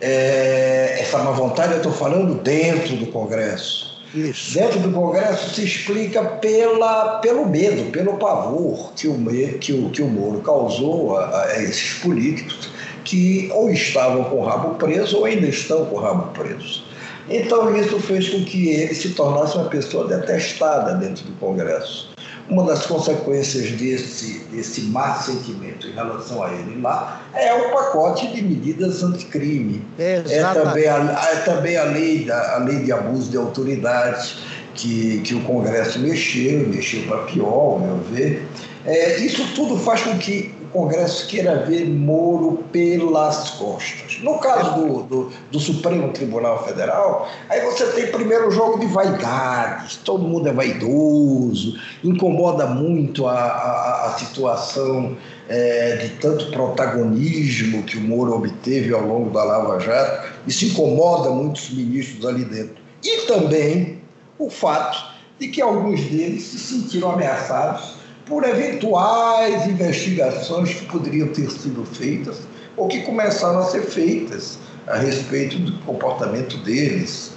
É, 0.00 0.96
essa 0.98 1.18
má 1.18 1.30
vontade 1.30 1.72
eu 1.72 1.76
estou 1.76 1.92
falando 1.92 2.42
dentro 2.42 2.96
do 2.96 3.06
Congresso. 3.06 3.92
Isso. 4.12 4.54
Dentro 4.54 4.80
do 4.80 4.90
Congresso 4.90 5.54
se 5.54 5.64
explica 5.64 6.22
pela, 6.24 7.20
pelo 7.20 7.46
medo, 7.46 7.90
pelo 7.92 8.14
pavor 8.14 8.92
que 8.94 9.06
o, 9.06 9.16
que 9.60 9.72
o, 9.72 9.90
que 9.90 10.02
o 10.02 10.08
Moro 10.08 10.40
causou 10.40 11.16
a, 11.16 11.44
a 11.44 11.62
esses 11.62 11.94
políticos 12.00 12.68
que 13.04 13.48
ou 13.54 13.70
estavam 13.70 14.24
com 14.24 14.40
o 14.40 14.44
rabo 14.44 14.74
preso 14.74 15.18
ou 15.18 15.24
ainda 15.24 15.46
estão 15.46 15.86
com 15.86 15.96
o 15.96 16.00
rabo 16.00 16.32
preso. 16.32 16.82
Então 17.30 17.74
isso 17.76 17.98
fez 18.00 18.28
com 18.28 18.44
que 18.44 18.70
ele 18.70 18.94
se 18.94 19.10
tornasse 19.10 19.56
uma 19.56 19.68
pessoa 19.68 20.08
detestada 20.08 20.94
dentro 20.94 21.24
do 21.24 21.32
Congresso. 21.38 22.11
Uma 22.48 22.64
das 22.64 22.86
consequências 22.86 23.70
desse, 23.72 24.40
desse 24.50 24.82
má 24.82 25.14
sentimento 25.14 25.86
em 25.86 25.92
relação 25.92 26.42
a 26.42 26.52
ele 26.52 26.80
lá 26.80 27.22
é 27.34 27.54
o 27.54 27.70
pacote 27.70 28.26
de 28.32 28.42
medidas 28.42 29.02
anticrime. 29.02 29.82
É, 29.98 30.20
também 30.52 30.88
a, 30.88 31.28
é 31.32 31.36
também 31.44 31.76
a 31.76 31.84
lei, 31.84 32.24
da, 32.24 32.56
a 32.56 32.58
lei 32.58 32.80
de 32.80 32.92
abuso 32.92 33.30
de 33.30 33.36
autoridade 33.36 34.36
que, 34.74 35.20
que 35.20 35.34
o 35.34 35.40
Congresso 35.42 35.98
mexeu, 35.98 36.68
mexeu 36.68 37.02
para 37.04 37.18
pior, 37.18 37.46
ao 37.46 37.78
meu 37.78 37.96
ver. 38.10 38.46
É, 38.84 39.18
isso 39.18 39.46
tudo 39.54 39.78
faz 39.78 40.02
com 40.02 40.18
que 40.18 40.52
Congresso 40.72 41.26
queira 41.26 41.66
ver 41.66 41.86
Moro 41.86 42.64
pelas 42.72 43.50
costas. 43.50 44.18
No 44.22 44.38
caso 44.38 44.74
do, 44.74 45.02
do, 45.02 45.32
do, 45.50 45.60
Supremo 45.60 46.10
Tribunal 46.12 46.64
Federal, 46.64 47.28
aí 47.50 47.60
você 47.60 47.86
tem 47.92 48.06
primeiro 48.06 48.48
o 48.48 48.50
jogo 48.50 48.80
de 48.80 48.86
vaidades, 48.86 49.96
todo 49.96 50.26
mundo 50.26 50.48
é 50.48 50.52
vaidoso, 50.52 51.78
incomoda 52.02 52.66
muito 52.66 53.26
a, 53.26 53.38
a, 53.38 54.06
a 54.06 54.18
situação 54.18 55.16
é, 55.48 55.96
de 55.96 56.08
tanto 56.20 56.50
protagonismo 56.50 57.82
que 57.82 57.98
o 57.98 58.00
Moro 58.00 58.34
obteve 58.34 58.94
ao 58.94 59.02
longo 59.02 59.30
da 59.30 59.44
Lava 59.44 59.78
Jato, 59.78 60.26
isso 60.46 60.64
incomoda 60.64 61.30
muitos 61.30 61.70
ministros 61.70 62.24
ali 62.24 62.46
dentro. 62.46 62.76
E 63.04 63.26
também 63.26 64.00
o 64.38 64.48
fato 64.48 65.12
de 65.38 65.48
que 65.48 65.60
alguns 65.60 66.00
deles 66.00 66.44
se 66.44 66.58
sentiram 66.58 67.10
ameaçados 67.10 68.01
por 68.26 68.44
eventuais 68.44 69.66
investigações 69.66 70.74
que 70.74 70.86
poderiam 70.86 71.28
ter 71.28 71.50
sido 71.50 71.84
feitas 71.84 72.40
ou 72.76 72.88
que 72.88 73.02
começaram 73.02 73.60
a 73.60 73.64
ser 73.64 73.82
feitas 73.82 74.58
a 74.86 74.96
respeito 74.96 75.58
do 75.58 75.78
comportamento 75.84 76.56
deles. 76.58 77.32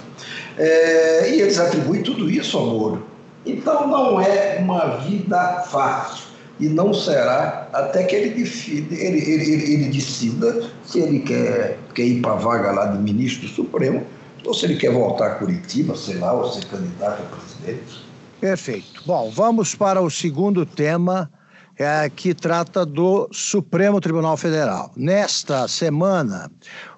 É, 0.58 1.30
e 1.30 1.40
eles 1.40 1.58
atribuem 1.58 2.02
tudo 2.02 2.30
isso 2.30 2.56
ao 2.56 2.66
Moro. 2.66 3.06
Então 3.44 3.86
não 3.86 4.20
é 4.20 4.58
uma 4.58 4.96
vida 4.98 5.64
fácil 5.70 6.26
e 6.58 6.68
não 6.68 6.92
será 6.94 7.68
até 7.72 8.02
que 8.04 8.16
ele, 8.16 8.30
define, 8.30 8.88
ele, 8.90 9.18
ele, 9.18 9.52
ele, 9.52 9.72
ele 9.74 9.84
decida 9.90 10.70
se 10.84 11.00
ele 11.00 11.20
quer, 11.20 11.78
quer 11.94 12.02
ir 12.02 12.20
para 12.22 12.32
a 12.32 12.36
vaga 12.36 12.72
lá 12.72 12.86
de 12.86 12.98
ministro 12.98 13.46
Supremo 13.46 14.04
ou 14.44 14.54
se 14.54 14.64
ele 14.64 14.76
quer 14.76 14.90
voltar 14.90 15.26
a 15.26 15.34
Curitiba, 15.34 15.96
sei 15.96 16.16
lá, 16.16 16.32
ou 16.32 16.50
ser 16.50 16.64
candidato 16.66 17.22
a 17.22 17.36
presidente. 17.36 18.05
Perfeito. 18.40 19.02
Bom, 19.06 19.30
vamos 19.30 19.74
para 19.74 20.00
o 20.00 20.10
segundo 20.10 20.66
tema, 20.66 21.30
é, 21.78 22.08
que 22.08 22.34
trata 22.34 22.86
do 22.86 23.28
Supremo 23.32 24.00
Tribunal 24.00 24.36
Federal. 24.36 24.90
Nesta 24.96 25.68
semana, 25.68 26.50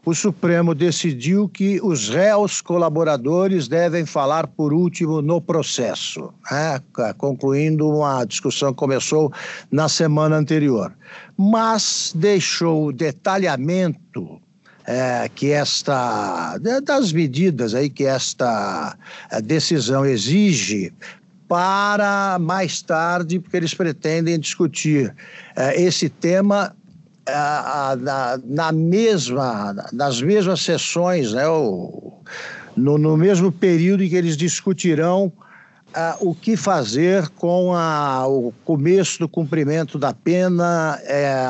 o 0.05 0.15
Supremo 0.15 0.75
decidiu 0.75 1.49
que 1.49 1.81
os 1.83 2.09
réus 2.09 2.61
colaboradores 2.61 3.69
devem 3.69 4.07
falar 4.07 4.47
por 4.47 4.73
último 4.73 5.21
no 5.21 5.41
processo, 5.41 6.33
né? 6.51 6.81
concluindo 7.17 7.89
uma 7.89 8.25
discussão 8.25 8.73
que 8.73 8.79
começou 8.79 9.33
na 9.71 9.89
semana 9.89 10.37
anterior. 10.37 10.93
Mas 11.37 12.13
deixou 12.15 12.87
o 12.87 12.93
detalhamento 12.93 14.41
é, 14.89 15.29
que 15.35 15.51
esta 15.51 16.57
das 16.83 17.13
medidas 17.13 17.75
aí 17.75 17.91
que 17.91 18.05
esta 18.05 18.97
é, 19.31 19.43
decisão 19.43 20.07
exige 20.07 20.91
para 21.49 22.39
mais 22.39 22.83
tarde, 22.83 23.41
porque 23.41 23.57
eles 23.57 23.73
pretendem 23.73 24.39
discutir 24.39 25.15
eh, 25.57 25.83
esse 25.83 26.11
tema 26.11 26.77
eh, 27.27 27.33
na, 27.33 28.39
na, 28.45 28.71
mesma, 28.71 29.75
nas 29.91 30.21
mesmas 30.21 30.61
sessões, 30.61 31.33
né, 31.33 31.49
o, 31.49 32.13
no, 32.77 32.99
no, 32.99 33.17
mesmo 33.17 33.51
período 33.51 34.05
em 34.05 34.11
que 34.11 34.15
eles 34.15 34.37
discutirão 34.37 35.33
eh, 35.95 36.17
o 36.21 36.35
que 36.35 36.55
fazer 36.55 37.27
com 37.31 37.75
a, 37.75 38.29
o 38.29 38.53
começo 38.63 39.19
do 39.19 39.29
cumprimento 39.29 39.99
da 39.99 40.13
pena, 40.13 41.01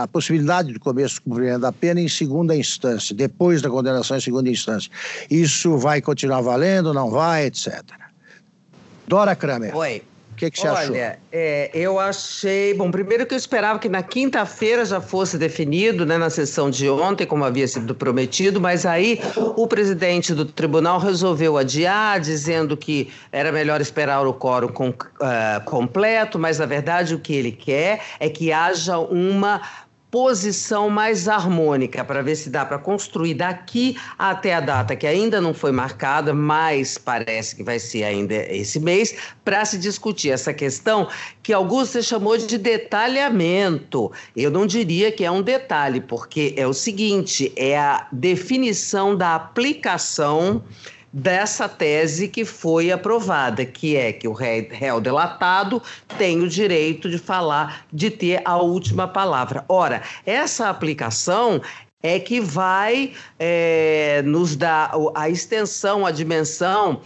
a 0.00 0.06
possibilidade 0.06 0.72
de 0.72 0.78
começo 0.78 1.16
do 1.16 1.22
cumprimento 1.22 1.60
da 1.60 1.72
pena 1.72 2.00
em 2.00 2.08
segunda 2.08 2.54
instância, 2.54 3.12
depois 3.16 3.60
da 3.60 3.68
condenação 3.68 4.16
em 4.16 4.20
segunda 4.20 4.48
instância. 4.48 4.92
Isso 5.28 5.76
vai 5.76 6.00
continuar 6.00 6.40
valendo, 6.40 6.94
não 6.94 7.10
vai, 7.10 7.46
etc. 7.46 8.07
Dora 9.08 9.34
Kramer. 9.34 9.74
Oi. 9.74 10.02
O 10.32 10.36
que, 10.38 10.52
que 10.52 10.60
você 10.60 10.68
Olha, 10.68 10.78
achou? 10.78 10.94
Olha, 10.94 11.18
é, 11.32 11.70
eu 11.74 11.98
achei. 11.98 12.72
Bom, 12.72 12.92
primeiro 12.92 13.26
que 13.26 13.34
eu 13.34 13.38
esperava 13.38 13.76
que 13.80 13.88
na 13.88 14.04
quinta-feira 14.04 14.84
já 14.84 15.00
fosse 15.00 15.36
definido, 15.36 16.06
né, 16.06 16.16
na 16.16 16.30
sessão 16.30 16.70
de 16.70 16.88
ontem, 16.88 17.26
como 17.26 17.44
havia 17.44 17.66
sido 17.66 17.92
prometido, 17.92 18.60
mas 18.60 18.86
aí 18.86 19.20
o 19.56 19.66
presidente 19.66 20.32
do 20.32 20.44
tribunal 20.44 21.00
resolveu 21.00 21.58
adiar, 21.58 22.20
dizendo 22.20 22.76
que 22.76 23.10
era 23.32 23.50
melhor 23.50 23.80
esperar 23.80 24.24
o 24.28 24.32
quórum 24.32 24.68
com, 24.68 24.90
uh, 24.90 25.64
completo, 25.64 26.38
mas 26.38 26.60
na 26.60 26.66
verdade 26.66 27.16
o 27.16 27.18
que 27.18 27.34
ele 27.34 27.50
quer 27.50 28.00
é 28.20 28.28
que 28.28 28.52
haja 28.52 28.96
uma 28.96 29.60
posição 30.10 30.88
mais 30.88 31.28
harmônica 31.28 32.02
para 32.04 32.22
ver 32.22 32.36
se 32.36 32.48
dá 32.48 32.64
para 32.64 32.78
construir 32.78 33.34
daqui 33.34 33.96
até 34.18 34.54
a 34.54 34.60
data 34.60 34.96
que 34.96 35.06
ainda 35.06 35.40
não 35.40 35.52
foi 35.52 35.70
marcada, 35.70 36.32
mas 36.32 36.96
parece 36.96 37.54
que 37.54 37.62
vai 37.62 37.78
ser 37.78 38.04
ainda 38.04 38.34
esse 38.34 38.80
mês, 38.80 39.14
para 39.44 39.64
se 39.64 39.78
discutir 39.78 40.30
essa 40.30 40.52
questão 40.52 41.08
que 41.42 41.52
Augusto 41.52 42.02
chamou 42.02 42.38
de 42.38 42.56
detalhamento. 42.56 44.10
Eu 44.34 44.50
não 44.50 44.66
diria 44.66 45.12
que 45.12 45.24
é 45.24 45.30
um 45.30 45.42
detalhe, 45.42 46.00
porque 46.00 46.54
é 46.56 46.66
o 46.66 46.72
seguinte, 46.72 47.52
é 47.56 47.78
a 47.78 48.06
definição 48.10 49.14
da 49.14 49.34
aplicação 49.34 50.62
dessa 51.12 51.68
tese 51.68 52.28
que 52.28 52.44
foi 52.44 52.92
aprovada, 52.92 53.64
que 53.64 53.96
é 53.96 54.12
que 54.12 54.28
o 54.28 54.32
réu 54.32 55.00
delatado 55.00 55.82
tem 56.18 56.40
o 56.40 56.48
direito 56.48 57.08
de 57.08 57.18
falar, 57.18 57.86
de 57.92 58.10
ter 58.10 58.42
a 58.44 58.56
última 58.56 59.08
palavra. 59.08 59.64
Ora, 59.68 60.02
essa 60.26 60.68
aplicação 60.68 61.60
é 62.02 62.20
que 62.20 62.40
vai 62.40 63.12
é, 63.38 64.22
nos 64.24 64.54
dar 64.54 64.92
a 65.14 65.28
extensão, 65.28 66.06
a 66.06 66.10
dimensão 66.10 67.00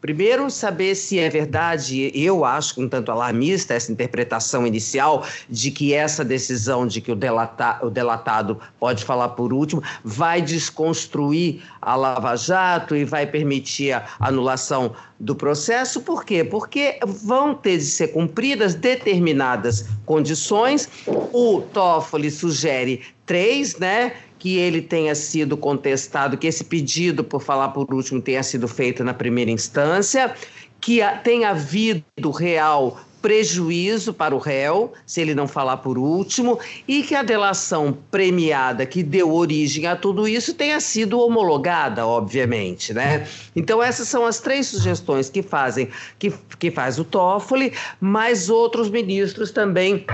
Primeiro, 0.00 0.50
saber 0.50 0.94
se 0.94 1.18
é 1.18 1.28
verdade, 1.28 2.10
eu 2.14 2.44
acho 2.44 2.80
um 2.80 2.88
tanto 2.88 3.10
alarmista 3.10 3.74
essa 3.74 3.90
interpretação 3.90 4.66
inicial 4.66 5.26
de 5.48 5.70
que 5.70 5.92
essa 5.94 6.24
decisão 6.24 6.86
de 6.86 7.00
que 7.00 7.10
o, 7.10 7.16
delata, 7.16 7.78
o 7.82 7.90
delatado 7.90 8.60
pode 8.78 9.04
falar 9.04 9.30
por 9.30 9.52
último 9.52 9.82
vai 10.04 10.40
desconstruir 10.42 11.62
a 11.80 11.94
Lava 11.96 12.36
Jato 12.36 12.94
e 12.94 13.04
vai 13.04 13.26
permitir 13.26 13.92
a 13.92 14.06
anulação 14.20 14.94
do 15.18 15.34
processo. 15.34 16.00
Por 16.00 16.24
quê? 16.24 16.44
Porque 16.44 16.98
vão 17.04 17.54
ter 17.54 17.78
de 17.78 17.84
ser 17.84 18.08
cumpridas 18.08 18.74
determinadas 18.74 19.86
condições. 20.04 20.88
O 21.06 21.62
Toffoli 21.72 22.30
sugere 22.30 23.02
três, 23.24 23.76
né? 23.76 24.12
Que 24.46 24.58
ele 24.58 24.80
tenha 24.80 25.12
sido 25.12 25.56
contestado, 25.56 26.38
que 26.38 26.46
esse 26.46 26.62
pedido 26.62 27.24
por 27.24 27.42
falar 27.42 27.70
por 27.70 27.92
último 27.92 28.22
tenha 28.22 28.44
sido 28.44 28.68
feito 28.68 29.02
na 29.02 29.12
primeira 29.12 29.50
instância, 29.50 30.32
que 30.80 31.00
tenha 31.24 31.50
havido 31.50 32.30
real 32.30 33.00
prejuízo 33.20 34.14
para 34.14 34.36
o 34.36 34.38
réu, 34.38 34.92
se 35.04 35.20
ele 35.20 35.34
não 35.34 35.48
falar 35.48 35.78
por 35.78 35.98
último, 35.98 36.60
e 36.86 37.02
que 37.02 37.16
a 37.16 37.24
delação 37.24 37.98
premiada 38.08 38.86
que 38.86 39.02
deu 39.02 39.34
origem 39.34 39.84
a 39.88 39.96
tudo 39.96 40.28
isso 40.28 40.54
tenha 40.54 40.78
sido 40.78 41.18
homologada, 41.18 42.06
obviamente, 42.06 42.94
né? 42.94 43.26
Então 43.56 43.82
essas 43.82 44.06
são 44.06 44.24
as 44.24 44.38
três 44.38 44.68
sugestões 44.68 45.28
que 45.28 45.42
fazem 45.42 45.88
que, 46.20 46.32
que 46.56 46.70
faz 46.70 47.00
o 47.00 47.04
Toffoli, 47.04 47.72
mas 48.00 48.48
outros 48.48 48.88
ministros 48.88 49.50
também 49.50 50.06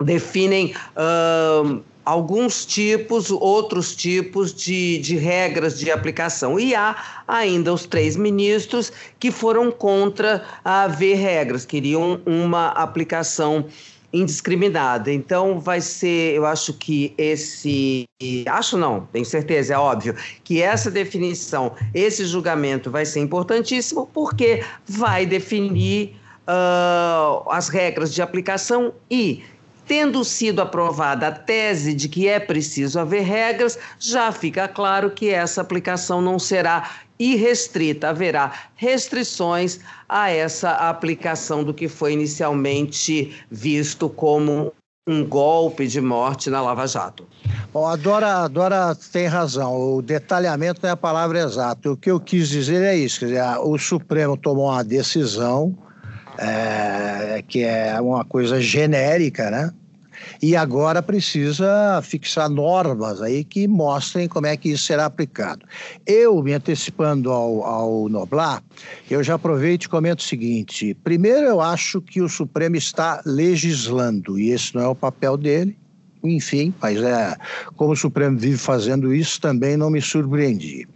definem 0.00 0.74
uh, 0.96 1.82
alguns 2.04 2.66
tipos, 2.66 3.30
outros 3.30 3.94
tipos 3.94 4.52
de, 4.52 4.98
de 4.98 5.16
regras 5.16 5.78
de 5.78 5.90
aplicação. 5.90 6.58
E 6.58 6.74
há 6.74 7.22
ainda 7.26 7.72
os 7.72 7.86
três 7.86 8.16
ministros 8.16 8.92
que 9.18 9.30
foram 9.30 9.70
contra 9.70 10.44
haver 10.64 11.16
regras, 11.16 11.64
queriam 11.64 12.20
uma 12.26 12.68
aplicação 12.68 13.66
indiscriminada. 14.12 15.12
Então 15.12 15.58
vai 15.58 15.80
ser, 15.80 16.34
eu 16.34 16.46
acho 16.46 16.72
que 16.74 17.12
esse, 17.18 18.04
acho 18.46 18.76
não, 18.76 19.08
tenho 19.12 19.24
certeza, 19.24 19.74
é 19.74 19.78
óbvio, 19.78 20.14
que 20.44 20.62
essa 20.62 20.90
definição, 20.90 21.72
esse 21.92 22.24
julgamento 22.24 22.90
vai 22.90 23.04
ser 23.04 23.20
importantíssimo 23.20 24.08
porque 24.14 24.62
vai 24.86 25.26
definir 25.26 26.16
uh, 26.48 27.50
as 27.50 27.68
regras 27.68 28.14
de 28.14 28.22
aplicação 28.22 28.94
e 29.10 29.42
Tendo 29.86 30.24
sido 30.24 30.62
aprovada 30.62 31.28
a 31.28 31.32
tese 31.32 31.92
de 31.92 32.08
que 32.08 32.26
é 32.26 32.40
preciso 32.40 32.98
haver 32.98 33.22
regras, 33.22 33.78
já 33.98 34.32
fica 34.32 34.66
claro 34.66 35.10
que 35.10 35.28
essa 35.28 35.60
aplicação 35.60 36.22
não 36.22 36.38
será 36.38 36.90
irrestrita, 37.18 38.08
haverá 38.08 38.52
restrições 38.74 39.80
a 40.08 40.30
essa 40.30 40.70
aplicação 40.70 41.62
do 41.62 41.74
que 41.74 41.88
foi 41.88 42.12
inicialmente 42.12 43.44
visto 43.50 44.08
como 44.08 44.72
um 45.06 45.24
golpe 45.24 45.86
de 45.86 46.00
morte 46.00 46.48
na 46.48 46.62
Lava 46.62 46.86
Jato. 46.86 47.26
Bom, 47.72 47.86
a 47.86 47.94
Dora, 47.94 48.48
Dora 48.48 48.96
tem 49.12 49.26
razão, 49.26 49.76
o 49.96 50.00
detalhamento 50.00 50.80
não 50.82 50.88
é 50.88 50.92
a 50.92 50.96
palavra 50.96 51.40
exata. 51.40 51.90
O 51.90 51.96
que 51.96 52.10
eu 52.10 52.18
quis 52.18 52.48
dizer 52.48 52.82
é 52.82 52.96
isso: 52.96 53.20
quer 53.20 53.26
dizer, 53.26 53.58
o 53.62 53.76
Supremo 53.76 54.36
tomou 54.36 54.66
uma 54.66 54.82
decisão 54.82 55.76
é, 56.38 57.42
que 57.46 57.62
é 57.62 58.00
uma 58.00 58.24
coisa 58.24 58.60
genérica, 58.60 59.50
né? 59.50 59.72
E 60.40 60.56
agora 60.56 61.02
precisa 61.02 62.00
fixar 62.02 62.48
normas 62.48 63.20
aí 63.20 63.44
que 63.44 63.66
mostrem 63.66 64.28
como 64.28 64.46
é 64.46 64.56
que 64.56 64.70
isso 64.70 64.84
será 64.84 65.06
aplicado. 65.06 65.66
Eu, 66.06 66.42
me 66.42 66.52
antecipando 66.52 67.30
ao, 67.30 67.62
ao 67.64 68.08
Noblar, 68.08 68.62
eu 69.10 69.22
já 69.22 69.34
aproveito 69.34 69.84
e 69.84 69.88
comento 69.88 70.20
o 70.20 70.24
seguinte: 70.24 70.94
primeiro, 71.02 71.46
eu 71.46 71.60
acho 71.60 72.00
que 72.00 72.20
o 72.20 72.28
Supremo 72.28 72.76
está 72.76 73.22
legislando, 73.24 74.38
e 74.38 74.50
esse 74.50 74.74
não 74.74 74.82
é 74.82 74.88
o 74.88 74.94
papel 74.94 75.36
dele, 75.36 75.76
enfim, 76.24 76.72
mas 76.80 77.00
é, 77.02 77.36
como 77.76 77.92
o 77.92 77.96
Supremo 77.96 78.38
vive 78.38 78.56
fazendo 78.56 79.14
isso, 79.14 79.40
também 79.40 79.76
não 79.76 79.90
me 79.90 80.00
surpreendi. 80.00 80.88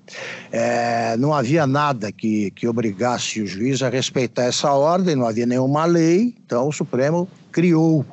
É, 0.51 1.17
não 1.19 1.35
havia 1.35 1.67
nada 1.67 2.11
que, 2.11 2.51
que 2.53 2.67
obrigasse 2.67 3.43
o 3.43 3.47
juiz 3.47 3.83
a 3.83 3.89
respeitar 3.89 4.45
essa 4.45 4.73
ordem, 4.73 5.15
não 5.15 5.27
havia 5.27 5.47
nenhuma 5.47 5.85
lei, 5.85 6.35
então 6.45 6.69
o 6.69 6.73
Supremo 6.73 7.29
criou 7.53 8.05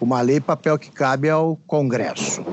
uma 0.00 0.20
lei, 0.20 0.40
papel 0.40 0.78
que 0.78 0.90
cabe 0.90 1.30
ao 1.30 1.56
Congresso. 1.66 2.44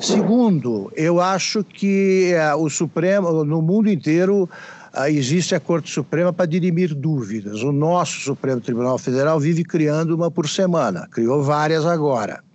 Segundo, 0.00 0.90
eu 0.96 1.20
acho 1.20 1.62
que 1.62 2.32
é, 2.34 2.54
o 2.54 2.68
Supremo, 2.70 3.44
no 3.44 3.60
mundo 3.60 3.90
inteiro, 3.90 4.48
ah, 4.92 5.10
existe 5.10 5.54
a 5.54 5.60
Corte 5.60 5.90
Suprema 5.90 6.32
para 6.32 6.46
dirimir 6.46 6.94
dúvidas. 6.94 7.62
O 7.62 7.70
nosso 7.70 8.20
Supremo 8.20 8.62
Tribunal 8.62 8.96
Federal 8.96 9.38
vive 9.38 9.62
criando 9.62 10.14
uma 10.14 10.30
por 10.30 10.48
semana, 10.48 11.06
criou 11.10 11.42
várias 11.42 11.84
agora. 11.84 12.45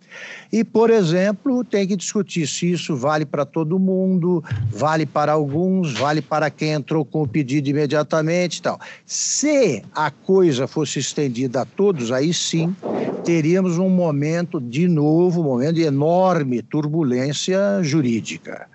E, 0.51 0.65
por 0.65 0.89
exemplo, 0.89 1.63
tem 1.63 1.87
que 1.87 1.95
discutir 1.95 2.45
se 2.45 2.71
isso 2.73 2.93
vale 2.95 3.25
para 3.25 3.45
todo 3.45 3.79
mundo, 3.79 4.43
vale 4.69 5.05
para 5.05 5.31
alguns, 5.31 5.93
vale 5.93 6.21
para 6.21 6.49
quem 6.49 6.71
entrou 6.71 7.05
com 7.05 7.23
o 7.23 7.27
pedido 7.27 7.69
imediatamente 7.69 8.57
e 8.57 8.61
tal. 8.61 8.79
Se 9.05 9.81
a 9.95 10.11
coisa 10.11 10.67
fosse 10.67 10.99
estendida 10.99 11.61
a 11.61 11.65
todos, 11.65 12.11
aí 12.11 12.33
sim 12.33 12.75
teríamos 13.23 13.77
um 13.77 13.87
momento, 13.87 14.59
de 14.59 14.89
novo, 14.89 15.39
um 15.39 15.45
momento 15.45 15.75
de 15.75 15.83
enorme 15.83 16.61
turbulência 16.61 17.81
jurídica. 17.81 18.67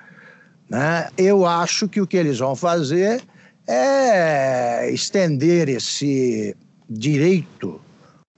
Né? 0.70 1.08
Eu 1.18 1.44
acho 1.44 1.88
que 1.88 2.00
o 2.00 2.06
que 2.06 2.16
eles 2.16 2.38
vão 2.38 2.56
fazer 2.56 3.22
é 3.66 4.90
estender 4.90 5.68
esse 5.68 6.56
direito, 6.88 7.80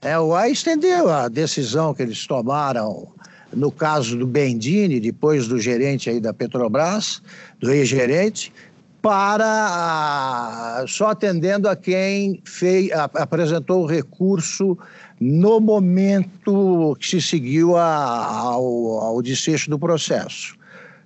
é, 0.01 0.17
ou 0.17 0.37
estender 0.45 0.99
a 1.07 1.27
decisão 1.27 1.93
que 1.93 2.01
eles 2.01 2.25
tomaram 2.25 3.07
no 3.53 3.71
caso 3.71 4.17
do 4.17 4.27
Bendini, 4.27 4.99
depois 4.99 5.47
do 5.47 5.59
gerente 5.59 6.09
aí 6.09 6.19
da 6.19 6.33
Petrobras, 6.33 7.21
do 7.59 7.71
ex-gerente, 7.71 8.53
para 9.01 10.83
só 10.87 11.09
atendendo 11.09 11.69
a 11.69 11.75
quem 11.75 12.41
fez, 12.43 12.91
apresentou 12.91 13.83
o 13.83 13.85
recurso 13.85 14.77
no 15.19 15.59
momento 15.59 16.95
que 16.99 17.07
se 17.07 17.21
seguiu 17.21 17.77
a, 17.77 18.25
ao, 18.25 18.99
ao 18.99 19.21
desfecho 19.21 19.69
do 19.69 19.79
processo. 19.79 20.55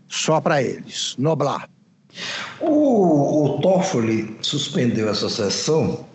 Só 0.07 0.39
para 0.39 0.61
eles, 0.61 1.15
Noblar. 1.17 1.69
O, 2.59 3.55
o 3.55 3.61
Toffoli 3.61 4.37
suspendeu 4.41 5.09
essa 5.09 5.29
sessão 5.29 6.05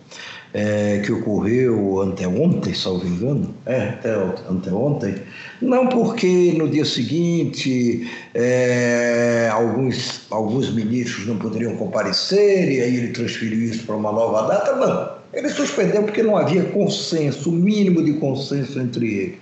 é, 0.55 1.01
que 1.05 1.13
ocorreu 1.13 2.01
anteontem, 2.01 2.75
salvo 2.75 3.07
engano, 3.07 3.55
é, 3.67 3.89
até 3.91 4.15
anteontem, 4.49 5.17
não 5.61 5.89
porque 5.89 6.55
no 6.57 6.69
dia 6.69 6.85
seguinte 6.85 8.09
é, 8.35 9.51
alguns, 9.53 10.27
alguns 10.31 10.73
ministros 10.73 11.27
não 11.27 11.37
poderiam 11.37 11.77
comparecer 11.77 12.71
e 12.71 12.81
aí 12.81 12.97
ele 12.97 13.09
transferiu 13.09 13.61
isso 13.61 13.85
para 13.85 13.97
uma 13.97 14.13
nova 14.13 14.49
data, 14.49 14.77
não. 14.77 15.19
Ele 15.33 15.49
suspendeu 15.51 16.03
porque 16.05 16.23
não 16.23 16.37
havia 16.37 16.65
consenso, 16.65 17.51
o 17.51 17.53
mínimo 17.53 18.03
de 18.03 18.15
consenso 18.15 18.81
entre 18.81 19.07
eles. 19.07 19.37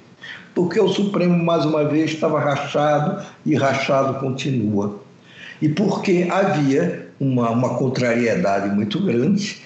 Porque 0.52 0.80
o 0.80 0.88
Supremo, 0.88 1.36
mais 1.44 1.64
uma 1.64 1.84
vez, 1.84 2.12
estava 2.12 2.40
rachado 2.40 3.24
e 3.44 3.54
rachado 3.54 4.18
continua. 4.18 4.98
E 5.60 5.68
porque 5.68 6.26
havia 6.30 7.08
uma, 7.20 7.50
uma 7.50 7.78
contrariedade 7.78 8.74
muito 8.74 8.98
grande 9.00 9.62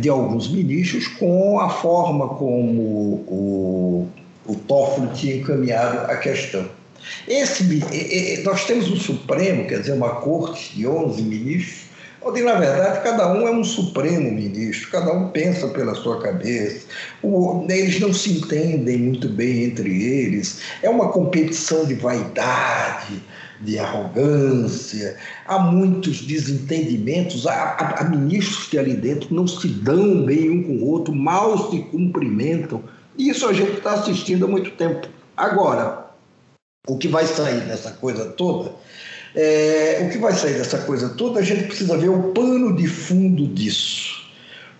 de 0.00 0.08
alguns 0.08 0.48
ministros 0.48 1.08
com 1.08 1.58
a 1.58 1.68
forma 1.68 2.28
como 2.30 2.82
o, 3.26 4.08
o 4.46 4.54
Toffoli 4.54 5.08
tinha 5.14 5.36
encaminhado 5.36 6.10
a 6.10 6.16
questão. 6.16 6.68
Esse, 7.26 8.42
nós 8.44 8.64
temos 8.64 8.90
um 8.90 8.96
Supremo, 8.96 9.66
quer 9.66 9.80
dizer, 9.80 9.92
uma 9.92 10.16
corte 10.16 10.76
de 10.76 10.86
11 10.86 11.22
ministros, 11.22 11.86
onde, 12.26 12.42
na 12.42 12.54
verdade, 12.54 13.02
cada 13.02 13.32
um 13.32 13.46
é 13.46 13.50
um 13.50 13.62
supremo 13.62 14.30
ministro, 14.32 14.90
cada 14.90 15.12
um 15.12 15.28
pensa 15.28 15.68
pela 15.68 15.94
sua 15.94 16.20
cabeça, 16.20 16.86
eles 17.68 18.00
não 18.00 18.12
se 18.12 18.38
entendem 18.38 18.98
muito 18.98 19.28
bem 19.28 19.64
entre 19.64 20.02
eles, 20.02 20.60
é 20.82 20.90
uma 20.90 21.10
competição 21.10 21.84
de 21.84 21.94
vaidade, 21.94 23.22
de 23.60 23.78
arrogância, 23.78 25.16
há 25.46 25.58
muitos 25.58 26.22
desentendimentos, 26.22 27.46
há, 27.46 27.52
há, 27.52 28.00
há, 28.00 28.04
ministros 28.04 28.68
que 28.68 28.78
ali 28.78 28.94
dentro 28.94 29.34
não 29.34 29.46
se 29.46 29.68
dão 29.68 30.24
bem 30.24 30.50
um 30.50 30.62
com 30.62 30.72
o 30.76 30.86
outro, 30.90 31.14
mal 31.14 31.70
se 31.70 31.78
cumprimentam. 31.84 32.82
Isso 33.18 33.46
a 33.46 33.52
gente 33.52 33.78
está 33.78 33.94
assistindo 33.94 34.44
há 34.44 34.48
muito 34.48 34.70
tempo. 34.72 35.08
Agora, 35.36 36.06
o 36.86 36.98
que 36.98 37.08
vai 37.08 37.26
sair 37.26 37.60
dessa 37.62 37.92
coisa 37.92 38.26
toda, 38.26 38.72
é, 39.34 40.06
o 40.06 40.10
que 40.10 40.18
vai 40.18 40.32
sair 40.32 40.54
dessa 40.54 40.78
coisa 40.78 41.10
toda, 41.10 41.40
a 41.40 41.42
gente 41.42 41.64
precisa 41.64 41.96
ver 41.96 42.10
o 42.10 42.32
pano 42.32 42.76
de 42.76 42.86
fundo 42.86 43.46
disso. 43.46 44.24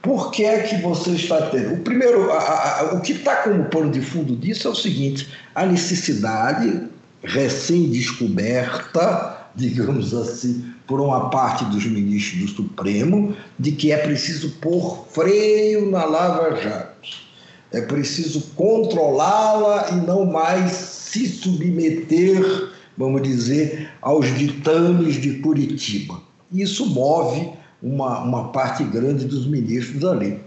Por 0.02 0.30
que 0.30 0.44
é 0.44 0.62
que 0.62 0.76
você 0.76 1.10
está 1.10 1.50
tendo? 1.50 1.74
O 1.74 1.80
primeiro, 1.80 2.30
a, 2.30 2.80
a, 2.80 2.94
o 2.94 3.00
que 3.00 3.12
está 3.12 3.36
como 3.36 3.64
pano 3.64 3.90
de 3.90 4.00
fundo 4.00 4.36
disso 4.36 4.68
é 4.68 4.70
o 4.70 4.74
seguinte: 4.74 5.28
a 5.52 5.66
necessidade 5.66 6.88
recém-descoberta, 7.26 9.48
digamos 9.54 10.14
assim, 10.14 10.72
por 10.86 10.98
uma 11.00 11.30
parte 11.30 11.64
dos 11.66 11.84
ministros 11.84 12.52
do 12.52 12.62
Supremo, 12.62 13.36
de 13.58 13.72
que 13.72 13.92
é 13.92 13.98
preciso 13.98 14.50
pôr 14.60 15.06
freio 15.10 15.90
na 15.90 16.04
Lava 16.04 16.56
Jato. 16.56 17.26
É 17.72 17.80
preciso 17.80 18.40
controlá-la 18.54 19.88
e 19.90 19.96
não 20.06 20.24
mais 20.24 20.70
se 20.72 21.26
submeter, 21.26 22.70
vamos 22.96 23.22
dizer, 23.22 23.90
aos 24.00 24.32
ditames 24.38 25.16
de 25.16 25.40
Curitiba. 25.40 26.22
Isso 26.52 26.86
move 26.86 27.50
uma, 27.82 28.20
uma 28.20 28.52
parte 28.52 28.84
grande 28.84 29.24
dos 29.24 29.46
ministros 29.46 30.04
ali. 30.04 30.40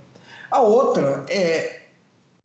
A 0.50 0.62
outra 0.62 1.26
é 1.30 1.82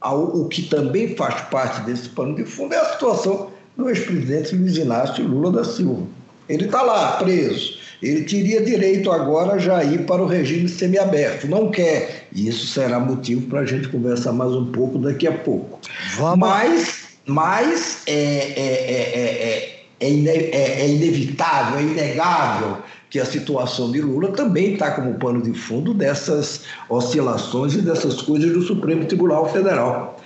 o 0.02 0.48
que 0.48 0.62
também 0.62 1.14
faz 1.16 1.40
parte 1.42 1.80
desse 1.82 2.08
pano 2.10 2.34
de 2.34 2.44
fundo 2.44 2.74
é 2.74 2.78
a 2.78 2.92
situação 2.92 3.54
do 3.76 3.88
ex-presidente 3.88 4.54
Luiz 4.54 4.76
Inácio 4.76 5.26
Lula 5.26 5.50
da 5.50 5.64
Silva. 5.64 6.06
Ele 6.48 6.66
está 6.66 6.82
lá, 6.82 7.12
preso. 7.12 7.78
Ele 8.02 8.22
teria 8.24 8.62
direito 8.62 9.10
agora 9.10 9.58
já 9.58 9.82
ir 9.82 10.04
para 10.04 10.22
o 10.22 10.26
regime 10.26 10.68
semiaberto. 10.68 11.48
Não 11.48 11.70
quer. 11.70 12.28
E 12.32 12.48
isso 12.48 12.66
será 12.66 13.00
motivo 13.00 13.46
para 13.48 13.60
a 13.60 13.64
gente 13.64 13.88
conversar 13.88 14.32
mais 14.32 14.52
um 14.52 14.66
pouco 14.66 14.98
daqui 14.98 15.26
a 15.26 15.32
pouco. 15.32 15.80
Vamos. 16.16 16.38
Mas, 16.38 17.04
mas 17.24 18.02
é, 18.06 18.12
é, 18.12 19.76
é, 20.00 20.12
é, 20.82 20.88
inevitável, 20.88 21.78
é 21.78 21.82
inegável 21.82 22.78
que 23.08 23.18
a 23.18 23.24
situação 23.24 23.90
de 23.90 24.00
Lula 24.02 24.32
também 24.32 24.74
está 24.74 24.90
como 24.90 25.14
pano 25.14 25.40
de 25.40 25.54
fundo 25.54 25.94
dessas 25.94 26.62
oscilações 26.90 27.74
e 27.74 27.80
dessas 27.80 28.20
coisas 28.20 28.52
do 28.52 28.60
Supremo 28.60 29.06
Tribunal 29.06 29.48
Federal. 29.50 30.20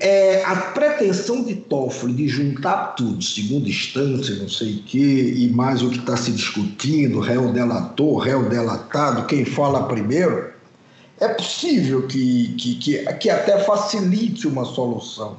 É, 0.00 0.42
a 0.44 0.56
pretensão 0.56 1.44
de 1.44 1.54
Toffoli 1.54 2.12
de 2.12 2.28
juntar 2.28 2.94
tudo, 2.96 3.22
segunda 3.22 3.68
instância, 3.68 4.34
não 4.36 4.48
sei 4.48 4.76
o 4.76 4.82
quê, 4.84 5.34
e 5.36 5.48
mais 5.48 5.82
o 5.82 5.90
que 5.90 5.98
está 5.98 6.16
se 6.16 6.30
discutindo, 6.32 7.20
réu 7.20 7.52
delator, 7.52 8.18
réu 8.18 8.48
delatado, 8.48 9.26
quem 9.26 9.44
fala 9.44 9.88
primeiro, 9.88 10.52
é 11.20 11.28
possível 11.28 12.06
que, 12.06 12.54
que, 12.58 12.74
que, 12.76 13.12
que 13.14 13.30
até 13.30 13.58
facilite 13.60 14.46
uma 14.46 14.64
solução. 14.64 15.36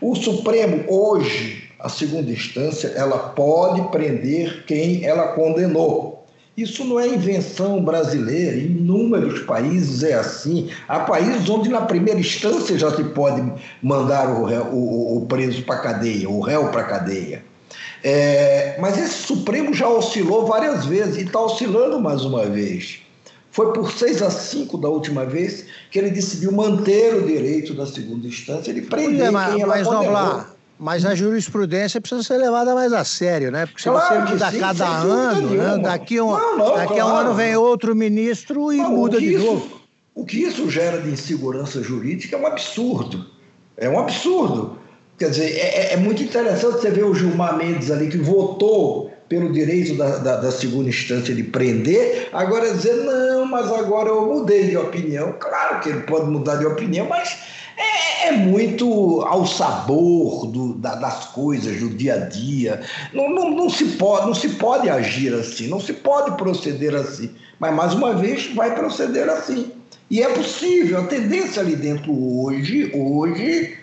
O 0.00 0.14
Supremo, 0.14 0.84
hoje, 0.88 1.70
a 1.78 1.88
segunda 1.88 2.30
instância, 2.30 2.88
ela 2.88 3.18
pode 3.18 3.80
prender 3.90 4.64
quem 4.66 5.04
ela 5.04 5.28
condenou. 5.28 6.13
Isso 6.56 6.84
não 6.84 7.00
é 7.00 7.08
invenção 7.08 7.82
brasileira, 7.82 8.56
em 8.56 8.66
inúmeros 8.66 9.40
países 9.40 10.04
é 10.04 10.14
assim. 10.14 10.70
Há 10.86 11.00
países 11.00 11.48
onde, 11.48 11.68
na 11.68 11.80
primeira 11.82 12.20
instância, 12.20 12.78
já 12.78 12.94
se 12.94 13.02
pode 13.02 13.42
mandar 13.82 14.28
o, 14.28 14.44
réu, 14.44 14.66
o, 14.66 15.18
o 15.18 15.26
preso 15.26 15.62
para 15.64 15.76
a 15.76 15.80
cadeia, 15.80 16.30
o 16.30 16.40
réu 16.40 16.68
para 16.68 16.82
a 16.82 16.84
cadeia. 16.84 17.42
É, 18.04 18.76
mas 18.80 18.96
esse 18.98 19.26
Supremo 19.26 19.74
já 19.74 19.88
oscilou 19.88 20.46
várias 20.46 20.86
vezes 20.86 21.16
e 21.16 21.22
está 21.22 21.40
oscilando 21.40 21.98
mais 22.00 22.24
uma 22.24 22.44
vez. 22.44 23.00
Foi 23.50 23.72
por 23.72 23.90
6 23.90 24.22
a 24.22 24.30
5 24.30 24.78
da 24.78 24.88
última 24.88 25.24
vez 25.24 25.66
que 25.90 25.98
ele 25.98 26.10
decidiu 26.10 26.52
manter 26.52 27.14
o 27.14 27.26
direito 27.26 27.72
da 27.72 27.86
segunda 27.86 28.26
instância 28.26 28.74
de 28.74 28.82
prender 28.82 29.32
mas, 29.32 29.52
quem 29.52 29.62
ela 29.62 29.76
mas, 29.76 29.86
condenou. 29.86 30.44
Mas 30.78 31.06
a 31.06 31.14
jurisprudência 31.14 32.00
precisa 32.00 32.22
ser 32.22 32.36
levada 32.36 32.74
mais 32.74 32.92
a 32.92 33.04
sério, 33.04 33.50
né? 33.50 33.66
Porque 33.66 33.82
se 33.82 33.88
claro 33.88 34.26
você 34.26 34.32
muda 34.32 34.50
sim, 34.50 34.58
cada 34.58 34.86
ano, 34.86 35.50
né? 35.50 35.78
daqui, 35.78 36.20
um, 36.20 36.30
não, 36.30 36.58
não, 36.58 36.74
daqui 36.74 36.94
claro. 36.94 37.02
a 37.02 37.12
um 37.12 37.16
ano 37.16 37.34
vem 37.34 37.56
outro 37.56 37.94
ministro 37.94 38.72
e 38.72 38.78
não, 38.78 38.90
muda 38.90 39.18
de 39.18 39.34
isso, 39.34 39.44
novo. 39.44 39.80
O 40.14 40.24
que 40.24 40.42
isso 40.42 40.68
gera 40.68 41.00
de 41.00 41.10
insegurança 41.10 41.82
jurídica 41.82 42.36
é 42.36 42.38
um 42.38 42.46
absurdo. 42.46 43.26
É 43.76 43.88
um 43.88 43.98
absurdo. 43.98 44.78
Quer 45.18 45.30
dizer, 45.30 45.56
é, 45.56 45.58
é, 45.58 45.92
é 45.92 45.96
muito 45.96 46.22
interessante 46.22 46.80
você 46.80 46.90
ver 46.90 47.04
o 47.04 47.14
Gilmar 47.14 47.56
Mendes 47.56 47.90
ali, 47.90 48.08
que 48.08 48.18
votou 48.18 49.12
pelo 49.28 49.52
direito 49.52 49.96
da, 49.96 50.18
da, 50.18 50.36
da, 50.36 50.52
segunda 50.52 50.88
instância 50.88 51.34
de 51.34 51.42
prender, 51.42 52.28
agora 52.32 52.72
dizer, 52.72 52.94
não, 52.94 53.46
mas 53.46 53.70
agora 53.72 54.08
eu 54.08 54.26
mudei 54.26 54.68
de 54.68 54.76
opinião. 54.76 55.34
Claro 55.38 55.80
que 55.80 55.88
ele 55.88 56.00
pode 56.00 56.26
mudar 56.26 56.56
de 56.56 56.66
opinião, 56.66 57.08
mas 57.08 57.38
é, 57.76 58.28
é 58.28 58.32
muito 58.32 59.22
ao 59.22 59.46
sabor 59.46 60.46
do, 60.46 60.74
da, 60.74 60.94
das 60.94 61.26
coisas 61.26 61.80
do 61.80 61.90
dia 61.90 62.14
a 62.14 62.18
dia. 62.18 62.80
Não, 63.12 63.28
não, 63.28 63.50
não, 63.50 63.70
se 63.70 63.84
pode, 63.84 64.26
não 64.26 64.34
se 64.34 64.48
pode 64.50 64.88
agir 64.88 65.34
assim, 65.34 65.66
não 65.66 65.80
se 65.80 65.92
pode 65.92 66.36
proceder 66.36 66.94
assim. 66.94 67.34
Mas, 67.58 67.74
mais 67.74 67.94
uma 67.94 68.14
vez, 68.14 68.52
vai 68.54 68.74
proceder 68.74 69.28
assim. 69.28 69.72
E 70.10 70.22
é 70.22 70.28
possível. 70.28 71.00
A 71.00 71.06
tendência 71.06 71.62
ali 71.62 71.76
dentro 71.76 72.12
hoje, 72.12 72.90
hoje 72.94 73.76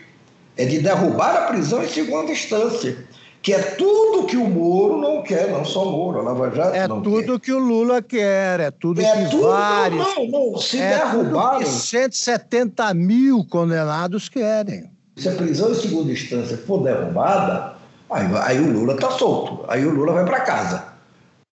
é 0.58 0.66
de 0.66 0.80
derrubar 0.80 1.36
a 1.36 1.42
prisão 1.48 1.84
em 1.84 1.88
segunda 1.88 2.32
instância 2.32 3.11
que 3.42 3.54
é 3.54 3.60
tudo 3.60 4.26
que 4.28 4.38
o 4.38 4.48
Moro 4.48 4.98
não 4.98 5.24
quer, 5.24 5.50
não 5.50 5.66
só 5.66 5.88
o 5.88 5.92
Moro, 5.92 6.20
a 6.20 6.22
Lava 6.22 6.52
Jato 6.52 6.76
é 6.76 6.88
não 6.88 7.02
tudo 7.02 7.40
quer. 7.40 7.46
que 7.46 7.52
o 7.52 7.58
Lula 7.58 8.02
quer, 8.02 8.60
é 8.60 8.72
tudo 8.72 9.02
é 9.02 9.12
que 9.24 9.32
tudo, 9.32 9.48
vários... 9.48 10.16
Não, 10.16 10.28
não, 10.28 10.58
se 10.58 10.78
é 10.78 10.98
derrubarem... 10.98 11.66
Tudo 11.66 11.76
que 11.76 11.82
170 11.82 12.94
mil 12.94 13.44
condenados 13.46 14.30
querem. 14.30 14.92
Se 15.18 15.28
a 15.28 15.32
prisão 15.34 15.72
em 15.72 15.76
segunda 15.76 16.12
instância 16.12 16.56
for 16.56 16.84
derrubada, 16.84 17.74
aí, 18.10 18.28
aí 18.44 18.60
o 18.60 18.72
Lula 18.72 18.94
está 18.94 19.10
solto, 19.12 19.66
aí 19.68 19.86
o 19.86 19.92
Lula 19.92 20.14
vai 20.14 20.26
para 20.26 20.42
casa. 20.42 20.91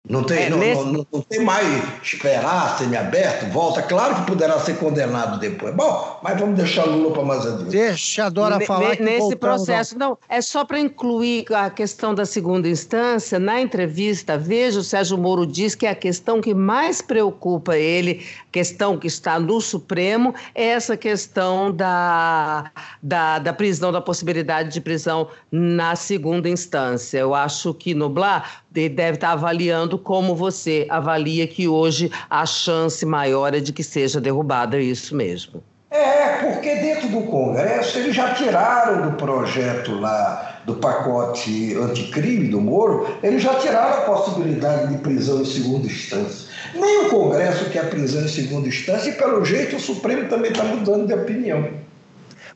Não 0.08 0.24
tem, 0.24 0.46
é, 0.46 0.50
não, 0.50 0.58
nesse... 0.58 0.84
não, 0.84 1.06
não, 1.12 1.20
tem 1.20 1.44
mais 1.44 1.64
esperar 2.02 2.76
semi-aberto, 2.76 3.46
volta. 3.52 3.80
Claro 3.82 4.16
que 4.16 4.22
poderá 4.22 4.58
ser 4.58 4.76
condenado 4.76 5.38
depois. 5.38 5.72
Bom, 5.76 6.18
mas 6.20 6.40
vamos 6.40 6.56
deixar 6.56 6.86
Lula 6.86 7.12
para 7.12 7.22
mais 7.22 7.46
adiante. 7.46 7.70
Deixa 7.70 8.24
a 8.24 8.28
Dora 8.28 8.58
falar. 8.66 8.96
que 8.96 9.02
nesse 9.02 9.36
processo, 9.36 9.96
não. 9.96 10.18
É 10.28 10.40
só 10.40 10.64
para 10.64 10.80
incluir 10.80 11.44
a 11.54 11.70
questão 11.70 12.16
da 12.16 12.26
segunda 12.26 12.68
instância. 12.68 13.38
Na 13.38 13.60
entrevista, 13.60 14.36
veja, 14.36 14.80
o 14.80 14.82
Sérgio 14.82 15.16
Moro 15.16 15.46
diz 15.46 15.76
que 15.76 15.86
a 15.86 15.94
questão 15.94 16.40
que 16.40 16.52
mais 16.52 17.00
preocupa 17.00 17.78
ele, 17.78 18.26
questão 18.50 18.98
que 18.98 19.06
está 19.06 19.38
no 19.38 19.60
Supremo, 19.60 20.34
é 20.52 20.64
essa 20.64 20.96
questão 20.96 21.70
da, 21.70 22.72
da, 23.00 23.38
da 23.38 23.52
prisão, 23.52 23.92
da 23.92 24.00
possibilidade 24.00 24.72
de 24.72 24.80
prisão 24.80 25.28
na 25.50 25.94
segunda 25.94 26.48
instância. 26.48 27.18
Eu 27.18 27.36
acho 27.36 27.72
que 27.72 27.94
Noblar 27.94 28.61
deve 28.72 29.16
estar 29.16 29.32
avaliando 29.32 29.98
como 29.98 30.34
você 30.34 30.86
avalia 30.88 31.46
que 31.46 31.68
hoje 31.68 32.10
a 32.28 32.46
chance 32.46 33.04
maior 33.04 33.54
é 33.54 33.60
de 33.60 33.72
que 33.72 33.84
seja 33.84 34.20
derrubada, 34.20 34.76
é 34.76 34.82
isso 34.82 35.14
mesmo. 35.14 35.62
É, 35.90 36.38
porque 36.38 36.74
dentro 36.76 37.08
do 37.08 37.20
Congresso 37.22 37.98
eles 37.98 38.16
já 38.16 38.32
tiraram 38.32 39.10
do 39.10 39.16
projeto 39.18 39.92
lá, 40.00 40.60
do 40.64 40.76
pacote 40.76 41.74
anticrime 41.74 42.48
do 42.48 42.60
Moro, 42.60 43.18
eles 43.22 43.42
já 43.42 43.54
tiraram 43.56 43.98
a 43.98 44.00
possibilidade 44.06 44.90
de 44.90 44.98
prisão 45.02 45.42
em 45.42 45.44
segunda 45.44 45.86
instância. 45.86 46.48
Nem 46.74 47.06
o 47.06 47.10
Congresso 47.10 47.68
quer 47.68 47.90
prisão 47.90 48.24
em 48.24 48.28
segunda 48.28 48.68
instância 48.68 49.10
e, 49.10 49.12
pelo 49.12 49.44
jeito, 49.44 49.76
o 49.76 49.80
Supremo 49.80 50.28
também 50.28 50.50
está 50.50 50.64
mudando 50.64 51.06
de 51.06 51.12
opinião. 51.12 51.68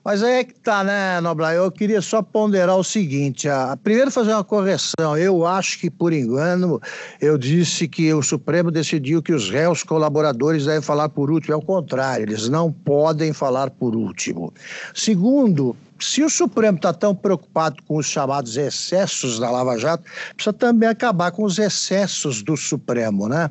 Mas 0.07 0.23
aí 0.23 0.35
é 0.35 0.45
que 0.45 0.55
tá, 0.55 0.85
né, 0.85 1.21
Noblar? 1.21 1.57
Eu 1.57 1.69
queria 1.69 2.01
só 2.01 2.23
ponderar 2.23 2.77
o 2.77 2.85
seguinte: 2.85 3.49
a, 3.49 3.77
primeiro 3.77 4.09
fazer 4.09 4.35
uma 4.35 4.45
correção. 4.45 5.19
Eu 5.19 5.45
acho 5.45 5.81
que, 5.81 5.90
por 5.90 6.12
engano, 6.12 6.81
eu 7.21 7.37
disse 7.37 7.88
que 7.88 8.14
o 8.14 8.23
Supremo 8.23 8.71
decidiu 8.71 9.21
que 9.21 9.33
os 9.33 9.51
réus 9.51 9.83
colaboradores 9.83 10.64
devem 10.64 10.81
falar 10.81 11.09
por 11.09 11.29
último. 11.29 11.55
É 11.55 11.57
o 11.57 11.61
contrário, 11.61 12.23
eles 12.23 12.49
não 12.49 12.71
podem 12.71 13.33
falar 13.33 13.69
por 13.69 13.97
último. 13.97 14.55
Segundo, 14.95 15.77
se 15.98 16.22
o 16.22 16.28
Supremo 16.28 16.76
está 16.76 16.92
tão 16.92 17.14
preocupado 17.14 17.82
com 17.87 17.96
os 17.96 18.06
chamados 18.06 18.56
excessos 18.56 19.38
da 19.38 19.50
Lava 19.50 19.78
Jato, 19.78 20.04
precisa 20.35 20.52
também 20.52 20.88
acabar 20.88 21.30
com 21.30 21.42
os 21.42 21.59
excessos 21.59 22.42
do 22.42 22.56
Supremo, 22.56 23.28
né? 23.28 23.50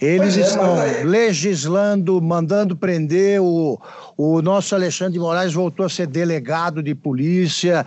Eles 0.00 0.36
é, 0.36 0.40
estão 0.40 0.76
legislando, 1.04 2.20
mandando 2.20 2.76
prender 2.76 3.40
o, 3.40 3.80
o 4.16 4.42
nosso 4.42 4.74
Alexandre 4.74 5.14
de 5.14 5.18
Moraes 5.18 5.52
voltou 5.52 5.86
a 5.86 5.88
ser 5.88 6.06
delegado 6.06 6.82
de 6.82 6.94
polícia. 6.94 7.86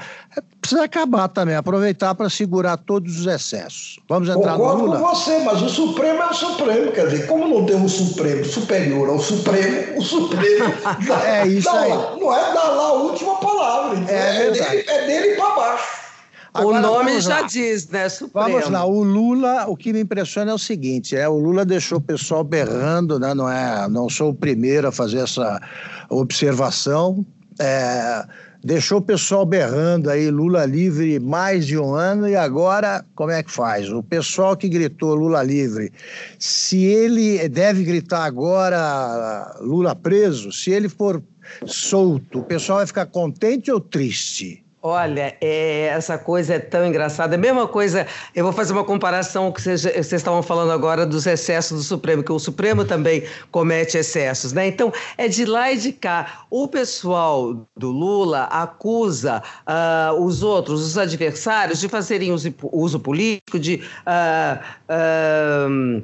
É, 0.68 0.78
precisa 0.78 0.84
acabar 0.84 1.28
também, 1.30 1.56
aproveitar 1.56 2.14
para 2.14 2.30
segurar 2.30 2.78
todos 2.78 3.22
os 3.22 3.26
excessos. 3.26 4.00
Vamos 4.08 4.28
entrar 4.28 4.58
Concordo 4.58 4.80
no 4.80 4.86
Lula? 4.86 5.00
com 5.00 5.16
você, 5.16 5.40
mas 5.40 5.62
o 5.62 5.70
Supremo 5.70 6.22
é 6.22 6.30
o 6.30 6.34
Supremo. 6.34 6.92
Quer 6.92 7.08
dizer, 7.08 7.28
como 7.28 7.48
não 7.48 7.66
tem 7.66 7.76
um 7.76 7.88
Supremo 7.88 8.44
superior 8.44 9.10
ao 9.10 9.20
Supremo, 9.20 9.98
o 9.98 10.02
Supremo 10.02 10.74
é 11.26 11.48
isso 11.48 11.72
dá 11.72 11.80
aí. 11.80 11.90
Lá, 11.90 12.16
não 12.20 12.36
é 12.36 12.54
dar 12.54 12.70
lá 12.70 12.88
a 12.88 12.94
última 12.94 13.36
palavra. 13.38 14.00
É, 14.12 14.48
é, 14.48 14.52
dele, 14.52 14.86
é 14.88 15.08
dele 15.08 15.36
para 15.36 15.56
baixo. 15.56 16.08
Agora, 16.54 16.80
o 16.80 16.82
nome 16.82 17.22
já 17.22 17.44
diz, 17.44 17.88
né? 17.90 18.10
Supremo. 18.10 18.50
Vamos 18.50 18.70
lá, 18.70 18.84
o 18.84 19.04
Lula, 19.04 19.66
o 19.68 19.78
que 19.78 19.94
me 19.94 20.02
impressiona 20.02 20.52
é 20.52 20.54
o 20.54 20.58
seguinte: 20.58 21.16
é, 21.16 21.28
o 21.30 21.38
Lula 21.38 21.64
deixou 21.64 22.00
o 22.00 22.02
pessoal 22.02 22.44
berrando, 22.44 23.20
né? 23.20 23.34
Não, 23.34 23.50
é, 23.50 23.88
não 23.88 24.10
sou 24.10 24.30
o 24.32 24.34
primeiro 24.34 24.88
a 24.88 24.92
fazer 24.92 25.20
essa 25.20 25.62
observação. 26.10 27.26
É, 27.60 28.26
deixou 28.68 28.98
o 28.98 29.02
pessoal 29.02 29.46
berrando 29.46 30.10
aí, 30.10 30.30
Lula 30.30 30.66
livre 30.66 31.20
mais 31.20 31.66
de 31.66 31.78
um 31.78 31.94
ano, 31.94 32.28
e 32.28 32.36
agora 32.36 33.04
como 33.16 33.32
é 33.32 33.42
que 33.42 33.50
faz? 33.50 33.90
O 33.90 34.04
pessoal 34.04 34.58
que 34.58 34.68
gritou 34.68 35.16
Lula 35.16 35.42
livre, 35.42 35.90
se 36.38 36.84
ele 36.84 37.48
deve 37.48 37.86
gritar 37.86 38.26
agora 38.26 39.58
Lula 39.62 39.96
preso, 39.96 40.52
se 40.52 40.70
ele 40.70 40.90
for 40.90 41.24
solto, 41.66 42.40
o 42.40 42.44
pessoal 42.44 42.80
vai 42.80 42.88
ficar 42.88 43.06
contente 43.06 43.72
ou 43.72 43.80
triste? 43.80 44.67
Olha, 44.82 45.36
é, 45.42 45.88
essa 45.88 46.20
coisa 46.20 46.54
é 46.54 46.60
tão 46.60 46.86
engraçada. 46.86 47.34
A 47.34 47.38
mesma 47.38 47.68
coisa, 47.68 48.06
eu 48.36 48.44
vou 48.44 48.54
fazer 48.54 48.74
uma 48.74 48.84
comparação 48.84 49.52
que 49.52 49.60
vocês, 49.60 49.84
estavam 50.14 50.44
falando 50.44 50.72
agora 50.72 51.04
dos 51.04 51.26
excessos 51.26 51.80
do 51.80 51.84
Supremo, 51.84 52.24
que 52.24 52.32
o 52.32 52.38
Supremo 52.38 52.86
também 52.86 53.24
comete 53.50 53.98
excessos, 53.98 54.54
né? 54.54 54.68
Então, 54.68 54.94
é 55.18 55.28
de 55.28 55.46
lá 55.46 55.72
e 55.72 55.78
de 55.78 55.92
cá. 55.92 56.44
O 56.52 56.68
pessoal 56.68 57.68
do 57.76 57.90
Lula 57.90 58.44
acusa 58.44 59.42
uh, 59.68 60.24
os 60.24 60.44
outros, 60.44 60.82
os 60.82 60.98
adversários, 60.98 61.80
de 61.80 61.90
fazerem 61.90 62.32
uso, 62.32 63.00
político, 63.00 63.58
de. 63.58 63.82
Uh, 64.06 66.04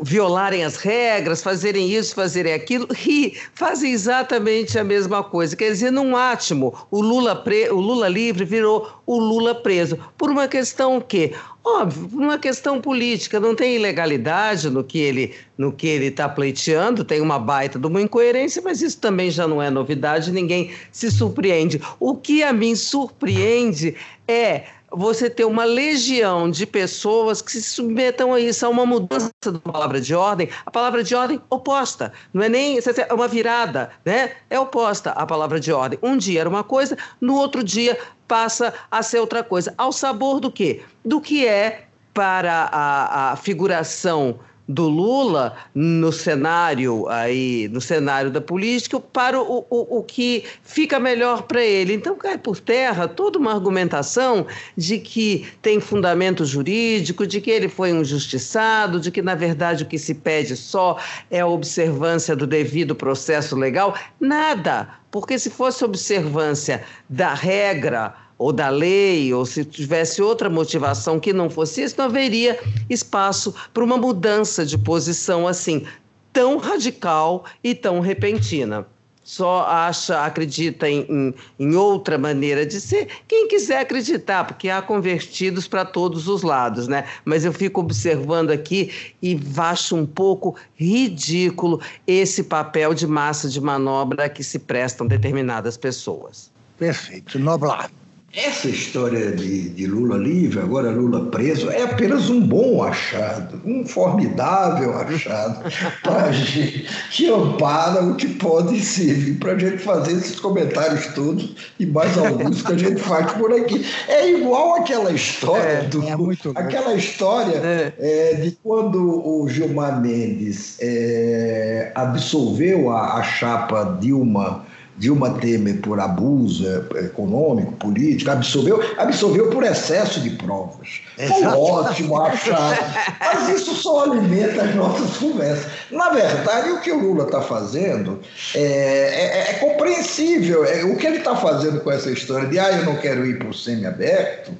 violarem 0.00 0.64
as 0.64 0.76
regras, 0.76 1.42
fazerem 1.42 1.90
isso, 1.90 2.14
fazerem 2.14 2.52
aquilo, 2.52 2.86
e 3.06 3.36
fazem 3.54 3.92
exatamente 3.92 4.78
a 4.78 4.84
mesma 4.84 5.24
coisa. 5.24 5.56
Quer 5.56 5.70
dizer, 5.72 5.90
num 5.90 6.16
átimo, 6.16 6.72
o 6.90 7.00
Lula, 7.00 7.34
pre, 7.34 7.68
o 7.70 7.80
livre 8.08 8.44
virou 8.44 8.88
o 9.06 9.18
Lula 9.18 9.54
preso. 9.54 9.98
Por 10.16 10.30
uma 10.30 10.46
questão 10.48 11.00
que, 11.00 11.32
óbvio, 11.64 12.08
por 12.08 12.22
uma 12.22 12.38
questão 12.38 12.80
política, 12.80 13.40
não 13.40 13.54
tem 13.54 13.76
ilegalidade 13.76 14.68
no 14.70 14.84
que 14.84 14.98
ele 14.98 15.34
no 15.56 15.70
que 15.70 15.86
ele 15.86 16.06
está 16.06 16.26
pleiteando, 16.26 17.04
tem 17.04 17.20
uma 17.20 17.38
baita 17.38 17.78
de 17.78 17.86
uma 17.86 18.00
incoerência, 18.00 18.62
mas 18.62 18.80
isso 18.80 18.98
também 18.98 19.30
já 19.30 19.46
não 19.46 19.60
é 19.60 19.68
novidade, 19.68 20.32
ninguém 20.32 20.70
se 20.90 21.10
surpreende. 21.10 21.78
O 22.00 22.16
que 22.16 22.42
a 22.42 22.50
mim 22.50 22.74
surpreende 22.74 23.94
é 24.26 24.64
você 24.90 25.30
ter 25.30 25.44
uma 25.44 25.64
legião 25.64 26.50
de 26.50 26.66
pessoas 26.66 27.40
que 27.40 27.52
se 27.52 27.62
submetam 27.62 28.34
a 28.34 28.40
isso, 28.40 28.66
a 28.66 28.68
uma 28.68 28.84
mudança 28.84 29.30
da 29.44 29.58
palavra 29.58 30.00
de 30.00 30.14
ordem, 30.14 30.48
a 30.66 30.70
palavra 30.70 31.04
de 31.04 31.14
ordem 31.14 31.40
oposta, 31.48 32.12
não 32.32 32.42
é 32.42 32.48
nem 32.48 32.78
é 32.78 33.14
uma 33.14 33.28
virada, 33.28 33.90
né? 34.04 34.32
É 34.48 34.58
oposta 34.58 35.10
à 35.10 35.24
palavra 35.24 35.60
de 35.60 35.72
ordem. 35.72 35.98
Um 36.02 36.16
dia 36.16 36.40
era 36.40 36.48
uma 36.48 36.64
coisa, 36.64 36.96
no 37.20 37.34
outro 37.34 37.62
dia 37.62 37.98
passa 38.26 38.74
a 38.90 39.02
ser 39.02 39.20
outra 39.20 39.42
coisa. 39.42 39.72
Ao 39.78 39.92
sabor 39.92 40.40
do 40.40 40.50
quê? 40.50 40.82
Do 41.04 41.20
que 41.20 41.46
é 41.46 41.86
para 42.12 42.68
a, 42.72 43.32
a 43.32 43.36
figuração 43.36 44.38
do 44.70 44.88
Lula 44.88 45.56
no 45.74 46.12
cenário 46.12 47.08
aí 47.08 47.68
no 47.72 47.80
cenário 47.80 48.30
da 48.30 48.40
política 48.40 49.00
para 49.00 49.40
o, 49.40 49.66
o, 49.68 49.98
o 49.98 50.02
que 50.04 50.44
fica 50.62 51.00
melhor 51.00 51.42
para 51.42 51.60
ele. 51.60 51.92
Então 51.92 52.14
cai 52.14 52.38
por 52.38 52.60
terra 52.60 53.08
toda 53.08 53.36
uma 53.36 53.52
argumentação 53.52 54.46
de 54.76 54.98
que 54.98 55.48
tem 55.60 55.80
fundamento 55.80 56.44
jurídico, 56.44 57.26
de 57.26 57.40
que 57.40 57.50
ele 57.50 57.68
foi 57.68 57.90
injustiçado, 57.90 59.00
de 59.00 59.10
que 59.10 59.20
na 59.20 59.34
verdade 59.34 59.82
o 59.82 59.86
que 59.86 59.98
se 59.98 60.14
pede 60.14 60.56
só 60.56 60.96
é 61.28 61.40
a 61.40 61.46
observância 61.46 62.36
do 62.36 62.46
devido 62.46 62.94
processo 62.94 63.56
legal. 63.56 63.96
Nada, 64.20 64.88
porque 65.10 65.36
se 65.36 65.50
fosse 65.50 65.84
observância 65.84 66.84
da 67.08 67.34
regra 67.34 68.14
ou 68.40 68.54
da 68.54 68.70
lei, 68.70 69.34
ou 69.34 69.44
se 69.44 69.66
tivesse 69.66 70.22
outra 70.22 70.48
motivação 70.48 71.20
que 71.20 71.30
não 71.30 71.50
fosse 71.50 71.82
isso, 71.82 71.96
não 71.98 72.06
haveria 72.06 72.58
espaço 72.88 73.54
para 73.74 73.84
uma 73.84 73.98
mudança 73.98 74.64
de 74.64 74.78
posição 74.78 75.46
assim, 75.46 75.84
tão 76.32 76.56
radical 76.56 77.44
e 77.62 77.74
tão 77.74 78.00
repentina. 78.00 78.86
Só 79.22 79.66
acha, 79.68 80.24
acredita 80.24 80.88
em, 80.88 81.06
em, 81.10 81.34
em 81.58 81.74
outra 81.76 82.16
maneira 82.16 82.64
de 82.64 82.80
ser, 82.80 83.08
quem 83.28 83.46
quiser 83.46 83.80
acreditar, 83.80 84.44
porque 84.44 84.70
há 84.70 84.80
convertidos 84.80 85.68
para 85.68 85.84
todos 85.84 86.26
os 86.26 86.42
lados, 86.42 86.88
né? 86.88 87.04
Mas 87.26 87.44
eu 87.44 87.52
fico 87.52 87.82
observando 87.82 88.50
aqui 88.50 88.90
e 89.22 89.38
acho 89.58 89.94
um 89.94 90.06
pouco 90.06 90.56
ridículo 90.76 91.78
esse 92.06 92.44
papel 92.44 92.94
de 92.94 93.06
massa 93.06 93.50
de 93.50 93.60
manobra 93.60 94.30
que 94.30 94.42
se 94.42 94.58
prestam 94.58 95.06
determinadas 95.06 95.76
pessoas. 95.76 96.50
Perfeito. 96.78 97.38
Noblar. 97.38 97.90
Essa 98.32 98.68
história 98.68 99.32
de, 99.32 99.70
de, 99.70 99.86
Lula 99.88 100.16
livre, 100.16 100.60
agora 100.60 100.88
Lula 100.88 101.26
preso, 101.30 101.68
é 101.68 101.82
apenas 101.82 102.30
um 102.30 102.40
bom 102.40 102.80
achado, 102.80 103.60
um 103.64 103.84
formidável 103.84 104.96
achado, 104.96 105.64
pra 106.00 106.30
gente, 106.30 106.86
que 107.10 107.28
ampara 107.28 108.04
o 108.04 108.14
que 108.14 108.28
pode 108.28 108.78
servir 108.78 109.34
para 109.40 109.54
a 109.54 109.58
gente 109.58 109.78
fazer 109.78 110.12
esses 110.12 110.38
comentários 110.38 111.08
todos 111.08 111.56
e 111.80 111.84
mais 111.84 112.16
alguns 112.16 112.62
que 112.62 112.72
a 112.72 112.78
gente 112.78 113.00
faz 113.00 113.32
por 113.32 113.52
aqui. 113.52 113.84
É 114.06 114.30
igual 114.30 114.76
aquela 114.76 115.10
história 115.10 115.68
é, 115.68 115.82
do, 115.88 116.00
é 116.04 116.14
aquela 116.54 116.94
história 116.94 117.56
é. 117.56 117.92
É, 117.98 118.34
de 118.34 118.52
quando 118.62 119.26
o 119.26 119.48
Gilmar 119.48 120.00
Mendes 120.00 120.76
é, 120.80 121.90
absolveu 121.96 122.90
a, 122.90 123.16
a 123.18 123.22
chapa 123.24 123.98
Dilma 124.00 124.69
Dilma 125.00 125.30
Temer 125.40 125.80
por 125.80 125.98
abuso 125.98 126.62
é, 126.94 127.06
econômico, 127.06 127.72
político, 127.72 128.30
absolveu, 128.30 128.84
absolveu 128.98 129.48
por 129.48 129.64
excesso 129.64 130.20
de 130.20 130.28
provas. 130.28 131.00
Foi 131.16 131.46
ótimo 131.46 132.20
achar. 132.20 133.16
Mas 133.18 133.48
isso 133.48 133.74
só 133.74 134.04
alimenta 134.04 134.62
as 134.62 134.74
nossas 134.74 135.16
conversas. 135.16 135.66
Na 135.90 136.10
verdade, 136.10 136.72
o 136.72 136.80
que 136.82 136.92
o 136.92 137.00
Lula 137.00 137.24
está 137.24 137.40
fazendo 137.40 138.20
é, 138.54 138.60
é, 138.60 139.50
é, 139.50 139.54
compreensível. 139.54 140.66
É, 140.66 140.84
o 140.84 140.94
que 140.96 141.06
ele 141.06 141.16
está 141.16 141.34
fazendo 141.34 141.80
com 141.80 141.90
essa 141.90 142.10
história 142.10 142.46
de 142.46 142.58
ah, 142.58 142.70
eu 142.70 142.84
não 142.84 142.96
quero 142.96 143.24
ir 143.24 143.38
para 143.38 143.48
o 143.48 143.54
semi-aberto, 143.54 144.52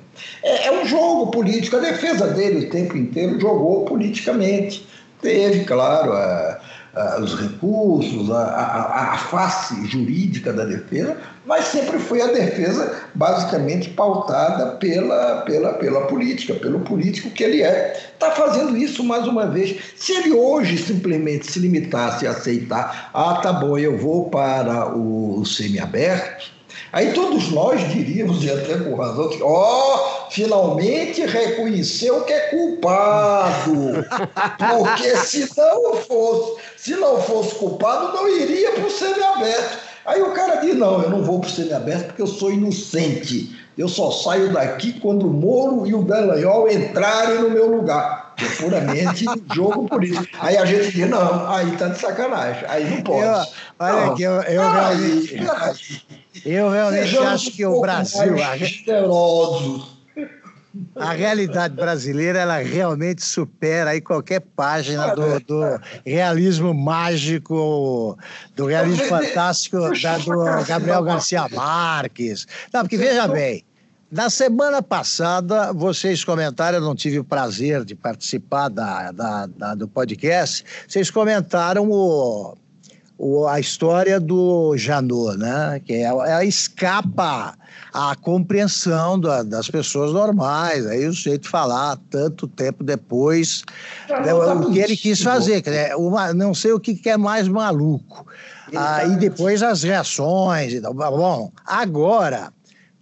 é, 0.42 0.68
é 0.68 0.72
um 0.72 0.86
jogo 0.86 1.30
político. 1.30 1.76
A 1.76 1.80
defesa 1.80 2.28
dele 2.28 2.64
o 2.64 2.70
tempo 2.70 2.96
inteiro 2.96 3.38
jogou 3.38 3.84
politicamente. 3.84 4.88
Teve, 5.20 5.64
claro, 5.64 6.14
a 6.14 6.59
uh, 7.00 7.22
os 7.22 7.34
recursos, 7.38 8.30
a, 8.30 8.42
a, 8.42 9.14
a, 9.14 9.18
face 9.18 9.86
jurídica 9.86 10.52
da 10.52 10.64
defesa, 10.64 11.16
mas 11.46 11.66
sempre 11.66 11.98
foi 11.98 12.20
a 12.20 12.26
defesa 12.28 13.00
basicamente 13.14 13.90
pautada 13.90 14.76
pela, 14.76 15.42
pela, 15.42 15.72
pela 15.74 16.06
política, 16.06 16.54
pelo 16.54 16.80
político 16.80 17.30
que 17.30 17.42
ele 17.42 17.62
é. 17.62 18.12
Está 18.12 18.32
fazendo 18.32 18.76
isso 18.76 19.02
mais 19.02 19.26
uma 19.26 19.46
vez. 19.46 19.76
Se 19.96 20.12
ele 20.12 20.32
hoje 20.32 20.76
simplesmente 20.78 21.50
se 21.50 21.58
limitasse 21.58 22.26
a 22.26 22.30
aceitar, 22.30 23.10
ah, 23.14 23.40
tá 23.42 23.52
bom, 23.52 23.78
eu 23.78 23.96
vou 23.96 24.28
para 24.28 24.94
o, 24.94 25.40
o 25.40 25.46
semiaberto, 25.46 26.59
Aí 26.92 27.12
todos 27.12 27.50
nós 27.50 27.88
diríamos, 27.92 28.42
e 28.42 28.50
até 28.50 28.76
com 28.78 28.96
razão, 28.96 29.30
ó, 29.42 30.26
oh, 30.26 30.30
finalmente 30.30 31.24
reconheceu 31.24 32.22
que 32.22 32.32
é 32.32 32.40
culpado. 32.48 34.04
Porque 34.58 35.16
se 35.18 35.48
não 35.56 35.94
fosse, 35.94 36.62
se 36.76 36.96
não 36.96 37.22
fosse 37.22 37.54
culpado, 37.54 38.12
não 38.12 38.28
iria 38.28 38.72
para 38.72 38.86
o 38.86 38.90
semiaberto. 38.90 39.78
Aí 40.04 40.20
o 40.20 40.32
cara 40.32 40.56
diz, 40.56 40.74
não, 40.74 41.00
eu 41.00 41.10
não 41.10 41.22
vou 41.22 41.38
para 41.38 41.48
o 41.48 41.52
semiaberto 41.52 42.06
porque 42.06 42.22
eu 42.22 42.26
sou 42.26 42.50
inocente. 42.50 43.56
Eu 43.78 43.88
só 43.88 44.10
saio 44.10 44.52
daqui 44.52 45.00
quando 45.00 45.26
o 45.26 45.32
Moro 45.32 45.86
e 45.86 45.94
o 45.94 46.02
Dallagnol 46.02 46.70
entrarem 46.70 47.40
no 47.40 47.50
meu 47.50 47.70
lugar. 47.70 48.34
É 48.38 48.62
puramente 48.62 49.24
jogo 49.54 49.88
político. 49.88 50.26
Aí 50.38 50.56
a 50.56 50.64
gente 50.64 50.92
diz, 50.92 51.08
não, 51.08 51.48
aí 51.48 51.76
tá 51.76 51.88
de 51.88 51.98
sacanagem, 51.98 52.64
aí 52.68 52.90
não 52.90 53.02
pode. 53.02 53.22
Eu, 53.22 53.44
olha 53.78 54.04
aqui, 54.06 54.22
eu, 54.22 54.32
eu 54.42 54.70
realmente, 54.70 55.46
eu 56.44 56.70
realmente 56.70 57.18
acho 57.18 57.50
que 57.52 57.64
o 57.64 57.80
Brasil... 57.80 58.36
Generosos. 58.58 59.99
A 60.94 61.12
realidade 61.12 61.74
brasileira, 61.74 62.38
ela 62.38 62.58
realmente 62.58 63.24
supera 63.24 63.90
aí 63.90 64.00
qualquer 64.00 64.40
página 64.40 65.14
do, 65.14 65.40
do 65.40 65.80
realismo 66.06 66.72
mágico, 66.72 68.16
do 68.54 68.66
realismo 68.66 69.04
fantástico 69.06 69.78
da, 70.00 70.18
do 70.18 70.64
Gabriel 70.66 71.02
Garcia 71.02 71.48
Marques. 71.48 72.46
Não, 72.72 72.82
porque 72.82 72.96
veja 72.96 73.26
bem, 73.26 73.64
na 74.10 74.30
semana 74.30 74.80
passada, 74.80 75.72
vocês 75.72 76.24
comentaram, 76.24 76.78
eu 76.78 76.84
não 76.84 76.94
tive 76.94 77.18
o 77.18 77.24
prazer 77.24 77.84
de 77.84 77.94
participar 77.94 78.68
da, 78.68 79.10
da, 79.10 79.46
da 79.46 79.74
do 79.74 79.88
podcast, 79.88 80.64
vocês 80.86 81.10
comentaram 81.10 81.88
o, 81.90 82.56
o, 83.22 83.46
a 83.46 83.60
história 83.60 84.18
do 84.18 84.74
Janot, 84.78 85.36
né? 85.36 85.78
Que 85.84 85.92
é, 85.92 86.04
é 86.08 86.44
escapa 86.46 87.54
à 87.92 88.16
compreensão 88.16 89.20
da, 89.20 89.42
das 89.42 89.68
pessoas 89.68 90.10
normais. 90.12 90.86
Aí 90.86 91.06
o 91.06 91.12
jeito 91.12 91.42
de 91.42 91.48
falar 91.50 91.98
tanto 92.08 92.48
tempo 92.48 92.82
depois 92.82 93.62
né, 94.08 94.32
o 94.32 94.72
que 94.72 94.78
ele 94.78 94.96
quis 94.96 95.22
fazer. 95.22 95.62
Uma, 95.98 96.32
não 96.32 96.54
sei 96.54 96.72
o 96.72 96.80
que, 96.80 96.94
que 96.94 97.10
é 97.10 97.18
mais 97.18 97.46
maluco. 97.46 98.26
Aí 98.68 99.12
ah, 99.12 99.16
depois 99.18 99.62
as 99.62 99.82
reações 99.82 100.72
e 100.72 100.80
tal. 100.80 100.94
Bom, 100.94 101.52
agora 101.66 102.50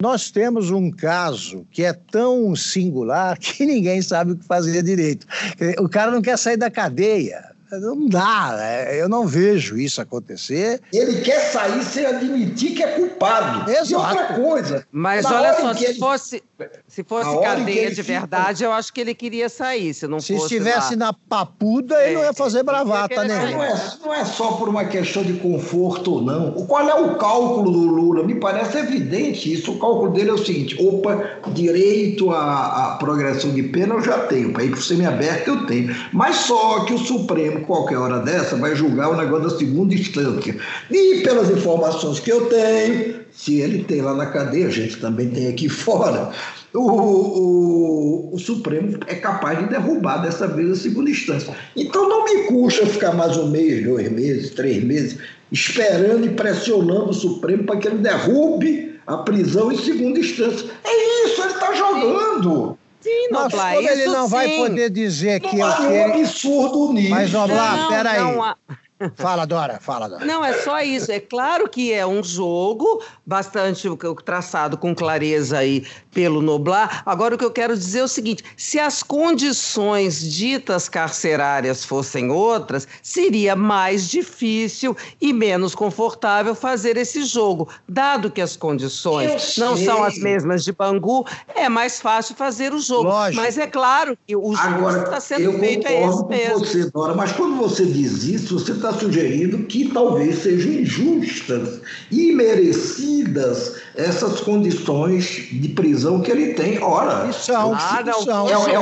nós 0.01 0.31
temos 0.31 0.69
um 0.69 0.91
caso 0.91 1.65
que 1.71 1.85
é 1.85 1.93
tão 1.93 2.53
singular 2.57 3.37
que 3.39 3.65
ninguém 3.65 4.01
sabe 4.01 4.33
o 4.33 4.35
que 4.35 4.45
fazer 4.45 4.83
direito. 4.83 5.25
O 5.79 5.87
cara 5.87 6.11
não 6.11 6.21
quer 6.21 6.37
sair 6.37 6.57
da 6.57 6.69
cadeia. 6.69 7.48
Não 7.71 8.07
dá, 8.07 8.55
né? 8.57 8.99
eu 8.99 9.07
não 9.07 9.27
vejo 9.27 9.77
isso 9.77 10.01
acontecer. 10.01 10.81
Ele 10.91 11.21
quer 11.21 11.51
sair 11.51 11.83
sem 11.83 12.05
admitir 12.05 12.75
que 12.75 12.83
é 12.83 12.87
culpado. 12.87 13.69
Exato. 13.69 13.91
E 13.91 13.95
outra 13.95 14.33
coisa. 14.35 14.87
Mas 14.91 15.25
olha 15.25 15.53
só, 15.53 15.73
se 15.73 15.85
ele... 15.85 15.99
fosse, 15.99 16.43
se 16.87 17.03
fosse 17.03 17.39
cadeia 17.41 17.91
de 17.91 18.01
verdade, 18.01 18.63
eu 18.63 18.71
acho 18.71 18.91
que 18.93 19.01
ele 19.01 19.13
queria 19.13 19.49
sair. 19.49 19.93
Se 19.93 20.07
não 20.07 20.19
se 20.19 20.33
fosse 20.33 20.55
estivesse 20.55 20.91
lá. 20.95 21.07
na 21.07 21.13
papuda, 21.13 21.95
é, 21.95 22.07
ele 22.07 22.15
não 22.15 22.23
ia 22.23 22.33
fazer 22.33 22.63
bravata, 22.63 23.23
né? 23.23 23.51
Não 23.51 23.63
é, 23.63 23.97
não 24.03 24.13
é 24.13 24.25
só 24.25 24.53
por 24.53 24.67
uma 24.67 24.85
questão 24.85 25.23
de 25.23 25.33
conforto 25.33 26.15
ou 26.15 26.21
não. 26.21 26.51
Qual 26.65 26.87
é 26.89 26.93
o 26.93 27.15
cálculo 27.15 27.71
do 27.71 27.79
Lula? 27.79 28.23
Me 28.23 28.35
parece 28.35 28.77
evidente 28.77 29.51
isso. 29.51 29.71
O 29.73 29.79
cálculo 29.79 30.11
dele 30.11 30.29
é 30.31 30.33
o 30.33 30.37
seguinte: 30.37 30.75
opa, 30.81 31.39
direito 31.53 32.31
à, 32.31 32.93
à 32.93 32.95
progressão 32.97 33.51
de 33.51 33.63
pena 33.63 33.95
eu 33.95 34.01
já 34.01 34.19
tenho. 34.27 34.51
Para 34.51 34.63
ir 34.63 34.71
para 34.71 34.79
o 34.79 34.83
semiaberto 34.83 35.49
eu 35.49 35.65
tenho. 35.65 35.95
Mas 36.11 36.37
só 36.37 36.81
que 36.81 36.93
o 36.93 36.97
Supremo 36.97 37.65
qualquer 37.65 37.97
hora 37.97 38.19
dessa, 38.19 38.55
vai 38.55 38.75
julgar 38.75 39.09
o 39.09 39.15
negócio 39.15 39.49
da 39.49 39.57
segunda 39.57 39.93
instância. 39.93 40.57
E 40.89 41.21
pelas 41.21 41.49
informações 41.49 42.19
que 42.19 42.31
eu 42.31 42.47
tenho, 42.47 43.19
se 43.31 43.59
ele 43.59 43.83
tem 43.83 44.01
lá 44.01 44.13
na 44.13 44.27
cadeia, 44.27 44.67
a 44.67 44.71
gente 44.71 44.97
também 44.97 45.29
tem 45.29 45.47
aqui 45.47 45.67
fora, 45.69 46.31
o, 46.73 46.79
o, 46.79 48.35
o, 48.35 48.39
Supremo 48.39 48.99
é 49.07 49.15
capaz 49.15 49.57
de 49.59 49.65
derrubar 49.65 50.17
dessa 50.17 50.47
vez 50.47 50.71
a 50.71 50.75
segunda 50.75 51.09
instância. 51.09 51.55
Então 51.75 52.07
não 52.07 52.25
me 52.25 52.43
custa 52.43 52.85
ficar 52.85 53.11
mais 53.13 53.35
um 53.37 53.49
mês, 53.49 53.83
dois 53.83 54.11
meses, 54.11 54.51
três 54.51 54.83
meses, 54.83 55.17
esperando 55.51 56.25
e 56.25 56.29
pressionando 56.29 57.09
o 57.09 57.13
Supremo 57.13 57.63
para 57.63 57.77
que 57.77 57.87
ele 57.87 57.97
derrube 57.97 58.99
a 59.07 59.17
prisão 59.17 59.71
em 59.71 59.77
segunda 59.77 60.19
instância. 60.19 60.69
É 60.83 61.25
isso, 61.25 61.41
ele 61.41 61.53
está 61.53 61.73
jogando. 61.73 62.77
Sim, 63.01 63.29
Noblar, 63.31 63.75
Mas 63.75 63.99
ele 63.99 64.05
não 64.07 64.25
sim. 64.25 64.31
vai 64.31 64.57
poder 64.57 64.89
dizer 64.89 65.39
que... 65.39 65.55
Não, 65.55 65.85
é 65.85 66.07
um 66.07 66.13
absurdo 66.19 66.93
nisso. 66.93 67.09
Mas, 67.09 67.31
Noblar, 67.31 67.87
peraí. 67.87 68.19
Não, 68.19 68.55
Fala, 69.15 69.45
Dora, 69.45 69.79
fala, 69.79 70.09
Dora. 70.09 70.25
Não, 70.25 70.43
é 70.43 70.53
só 70.61 70.81
isso. 70.81 71.09
É 71.09 71.19
claro 71.19 71.69
que 71.69 71.93
é 71.93 72.05
um 72.05 72.21
jogo 72.21 73.01
bastante 73.25 73.87
traçado 74.25 74.77
com 74.77 74.93
clareza 74.93 75.57
aí 75.59 75.85
pelo 76.11 76.41
Noblar. 76.41 77.01
Agora, 77.05 77.35
o 77.35 77.37
que 77.37 77.45
eu 77.45 77.51
quero 77.51 77.77
dizer 77.77 77.99
é 77.99 78.03
o 78.03 78.07
seguinte: 78.07 78.43
se 78.57 78.77
as 78.77 79.01
condições 79.01 80.19
ditas 80.19 80.89
carcerárias 80.89 81.85
fossem 81.85 82.29
outras, 82.29 82.87
seria 83.01 83.55
mais 83.55 84.09
difícil 84.09 84.95
e 85.21 85.31
menos 85.31 85.73
confortável 85.73 86.53
fazer 86.53 86.97
esse 86.97 87.23
jogo. 87.23 87.69
Dado 87.87 88.29
que 88.29 88.41
as 88.41 88.57
condições 88.57 89.57
não 89.57 89.77
são 89.77 90.03
as 90.03 90.17
mesmas 90.17 90.63
de 90.65 90.73
Bangu, 90.73 91.25
é 91.55 91.69
mais 91.69 92.01
fácil 92.01 92.35
fazer 92.35 92.73
o 92.73 92.79
jogo. 92.79 93.03
Lógico. 93.03 93.41
Mas 93.41 93.57
é 93.57 93.67
claro 93.67 94.17
que 94.27 94.35
o 94.35 94.53
jogo 94.53 94.89
está 94.89 95.21
sendo 95.21 95.57
feito 95.57 95.87
é 95.87 96.05
esse 96.05 96.25
mesmo. 96.25 96.59
Você, 96.59 96.89
Dora, 96.91 97.13
mas 97.13 97.31
quando 97.31 97.55
você 97.55 97.85
diz 97.85 98.23
isso, 98.23 98.59
você 98.59 98.73
está 98.73 98.88
está 98.89 98.99
sugerindo 98.99 99.59
que 99.59 99.89
talvez 99.89 100.39
sejam 100.39 100.73
injustas 100.73 101.81
e 102.11 102.31
merecidas 102.31 103.75
essas 103.95 104.41
condições 104.41 105.47
de 105.51 105.69
prisão 105.69 106.21
que 106.21 106.31
ele 106.31 106.53
tem. 106.53 106.81
Ora, 106.81 107.31
são, 107.31 107.73
ah, 107.73 108.03
são. 108.23 108.49
É, 108.49 108.73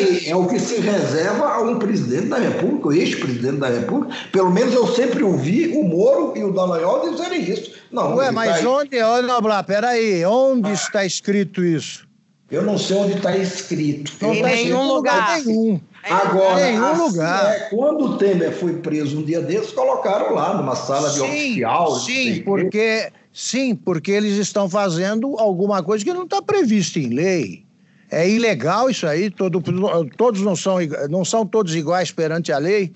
é, 0.00 0.30
é, 0.30 0.36
o 0.36 0.46
que 0.46 0.58
se 0.58 0.80
reserva 0.80 1.46
a 1.46 1.62
um 1.62 1.78
presidente 1.78 2.28
da 2.28 2.38
República, 2.38 2.88
o 2.88 2.92
ex-presidente 2.92 3.56
da 3.58 3.68
República. 3.68 4.14
Pelo 4.30 4.50
menos 4.50 4.74
eu 4.74 4.86
sempre 4.88 5.22
ouvi 5.22 5.68
o 5.68 5.82
Moro 5.82 6.32
e 6.36 6.44
o 6.44 6.52
Dallagnol 6.52 7.10
dizerem 7.10 7.42
isso. 7.42 7.72
Não, 7.90 8.16
Ué, 8.16 8.30
mas 8.30 8.60
tá 8.60 8.68
onde, 8.68 9.00
olha, 9.00 9.26
Noblar, 9.26 9.64
peraí, 9.64 10.24
onde 10.24 10.70
ah. 10.70 10.74
está 10.74 11.04
escrito 11.04 11.64
isso? 11.64 12.06
Eu 12.50 12.62
não 12.62 12.78
sei 12.78 12.96
onde 12.96 13.14
está 13.14 13.36
escrito. 13.36 14.12
Não 14.20 14.32
em 14.32 14.42
nenhum 14.42 14.86
lugar. 14.86 15.42
Nenhum. 15.44 15.80
Agora, 16.12 16.70
em 16.70 16.76
assim, 16.76 17.00
lugar. 17.00 17.52
É, 17.52 17.58
quando 17.70 18.04
o 18.04 18.18
Temer 18.18 18.52
foi 18.52 18.74
preso 18.74 19.18
um 19.18 19.22
dia 19.24 19.40
desses, 19.40 19.72
colocaram 19.72 20.34
lá 20.34 20.54
numa 20.56 20.76
sala 20.76 21.10
de 21.10 21.20
oficial. 21.20 21.96
Sim, 21.96 22.42
porque, 22.42 23.10
sim, 23.32 23.74
porque 23.74 24.12
eles 24.12 24.36
estão 24.36 24.68
fazendo 24.68 25.36
alguma 25.38 25.82
coisa 25.82 26.04
que 26.04 26.12
não 26.12 26.24
está 26.24 26.40
prevista 26.40 26.98
em 26.98 27.08
lei. 27.08 27.66
É 28.10 28.28
ilegal 28.28 28.88
isso 28.88 29.06
aí, 29.06 29.30
todo, 29.30 29.60
todos 30.16 30.40
não 30.40 30.54
são, 30.54 30.76
não 31.10 31.24
são 31.24 31.44
todos 31.44 31.74
iguais 31.74 32.12
perante 32.12 32.52
a 32.52 32.58
lei. 32.58 32.92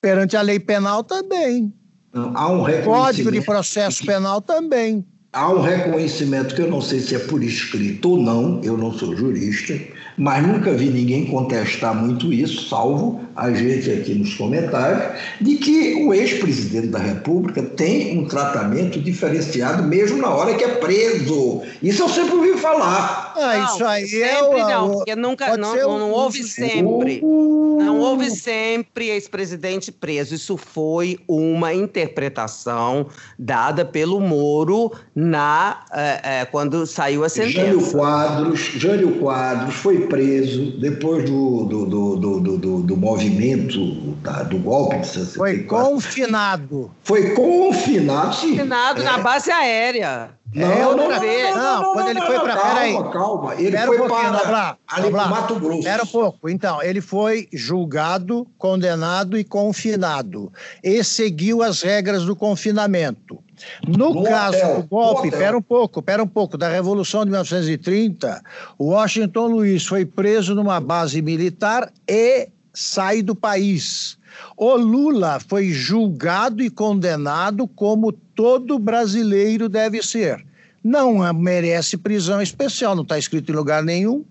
Perante 0.00 0.36
a 0.36 0.42
lei 0.42 0.58
penal 0.58 1.04
também. 1.04 1.72
Não, 2.12 2.36
há 2.36 2.48
um 2.50 2.64
Código 2.82 3.30
de 3.30 3.40
processo 3.40 4.04
penal 4.04 4.40
também. 4.40 5.04
há 5.32 5.50
um 5.50 5.60
reconhecimento 5.60 6.54
que 6.54 6.62
eu 6.62 6.70
não 6.70 6.80
sei 6.80 7.00
se 7.00 7.14
é 7.14 7.18
por 7.18 7.42
escrito 7.42 8.10
ou 8.10 8.18
não, 8.18 8.60
eu 8.62 8.76
não 8.76 8.92
sou 8.92 9.16
jurista, 9.16 9.78
mas 10.16 10.46
nunca 10.46 10.72
vi 10.72 10.90
ninguém 10.90 11.26
contestar 11.26 11.94
muito 11.94 12.32
isso, 12.32 12.68
salvo 12.68 13.20
a 13.34 13.50
gente 13.52 13.90
aqui 13.90 14.14
nos 14.14 14.34
comentários, 14.34 15.18
de 15.40 15.56
que 15.56 16.04
o 16.04 16.12
ex-presidente 16.12 16.88
da 16.88 16.98
República 16.98 17.62
tem 17.62 18.18
um 18.18 18.26
tratamento 18.26 19.00
diferenciado 19.00 19.82
mesmo 19.82 20.18
na 20.18 20.28
hora 20.28 20.54
que 20.54 20.64
é 20.64 20.74
preso. 20.76 21.62
Isso 21.82 22.02
eu 22.02 22.08
sempre 22.08 22.34
ouvi 22.34 22.58
falar. 22.58 23.32
Ah, 23.36 23.56
não, 23.56 23.74
isso 23.74 23.84
aí 23.84 24.06
sempre 24.06 24.28
é 24.28 24.42
o, 24.42 24.68
não, 24.68 24.90
porque 24.90 25.16
nunca 25.16 25.56
não, 25.56 25.74
não, 25.74 25.98
não 25.98 26.10
houve 26.10 26.42
sempre. 26.42 27.22
Não 27.22 27.98
houve 27.98 28.30
sempre 28.30 29.08
ex-presidente 29.08 29.90
preso. 29.90 30.34
Isso 30.34 30.56
foi 30.56 31.18
uma 31.26 31.72
interpretação 31.72 33.06
dada 33.38 33.84
pelo 33.84 34.20
Moro 34.20 34.92
na 35.14 35.84
é, 35.92 36.40
é, 36.40 36.44
quando 36.44 36.86
saiu 36.86 37.24
a 37.24 37.28
sentença. 37.28 37.60
Jânio 37.60 37.90
Quadros, 37.90 38.60
Jânio 38.60 39.18
Quadros 39.18 39.74
foi 39.74 40.01
preso 40.08 40.78
depois 40.78 41.24
do, 41.24 41.64
do, 41.64 41.86
do, 41.86 42.16
do, 42.16 42.58
do, 42.58 42.82
do 42.82 42.96
movimento 42.96 44.12
da, 44.22 44.42
do 44.42 44.58
golpe 44.58 44.98
de 44.98 45.06
64. 45.06 45.34
Foi 45.38 45.62
confinado. 45.64 46.90
Foi 47.02 47.30
confinado, 47.30 48.34
sim. 48.36 48.50
Confinado 48.50 49.00
é. 49.00 49.04
na 49.04 49.18
base 49.18 49.50
aérea. 49.50 50.30
Não, 50.54 50.70
é 50.70 50.80
não, 50.80 50.96
não, 50.96 51.08
não, 51.08 51.82
não, 51.82 51.92
quando 51.94 52.08
ele 52.10 52.20
foi 52.20 52.38
para. 52.38 52.56
Peraí. 52.56 52.92
Calma, 52.92 53.10
calma. 53.10 53.54
Ele 53.54 53.76
foi 53.78 54.00
um 54.00 54.08
para 54.08 54.30
Noblar, 54.32 54.78
ali 54.86 55.02
Noblar, 55.04 55.30
Mato 55.30 55.54
Grosso. 55.58 55.78
Espera 55.78 56.02
um 56.02 56.06
pouco. 56.06 56.48
Então, 56.48 56.82
ele 56.82 57.00
foi 57.00 57.48
julgado, 57.52 58.46
condenado 58.58 59.38
e 59.38 59.44
confinado. 59.44 60.52
E 60.84 61.02
seguiu 61.02 61.62
as 61.62 61.80
regras 61.80 62.24
do 62.24 62.36
confinamento. 62.36 63.42
No, 63.86 64.12
no 64.12 64.24
caso 64.24 64.58
hotel, 64.58 64.76
do 64.76 64.88
golpe, 64.88 65.28
espera 65.28 65.56
um 65.56 65.62
pouco, 65.62 66.00
espera 66.00 66.22
um 66.22 66.28
pouco, 66.28 66.58
da 66.58 66.68
Revolução 66.68 67.24
de 67.24 67.30
1930, 67.30 68.42
Washington 68.78 69.46
Luiz 69.46 69.86
foi 69.86 70.04
preso 70.04 70.54
numa 70.54 70.80
base 70.80 71.22
militar 71.22 71.90
e 72.08 72.48
sai 72.74 73.22
do 73.22 73.34
país. 73.34 74.18
O 74.56 74.76
Lula 74.76 75.40
foi 75.40 75.70
julgado 75.70 76.62
e 76.62 76.70
condenado 76.70 77.66
como 77.66 78.12
todo 78.12 78.78
brasileiro 78.78 79.68
deve 79.68 80.02
ser. 80.02 80.44
Não 80.82 81.32
merece 81.32 81.96
prisão 81.96 82.42
especial, 82.42 82.94
não 82.94 83.02
está 83.02 83.18
escrito 83.18 83.52
em 83.52 83.54
lugar 83.54 83.82
nenhum. 83.82 84.24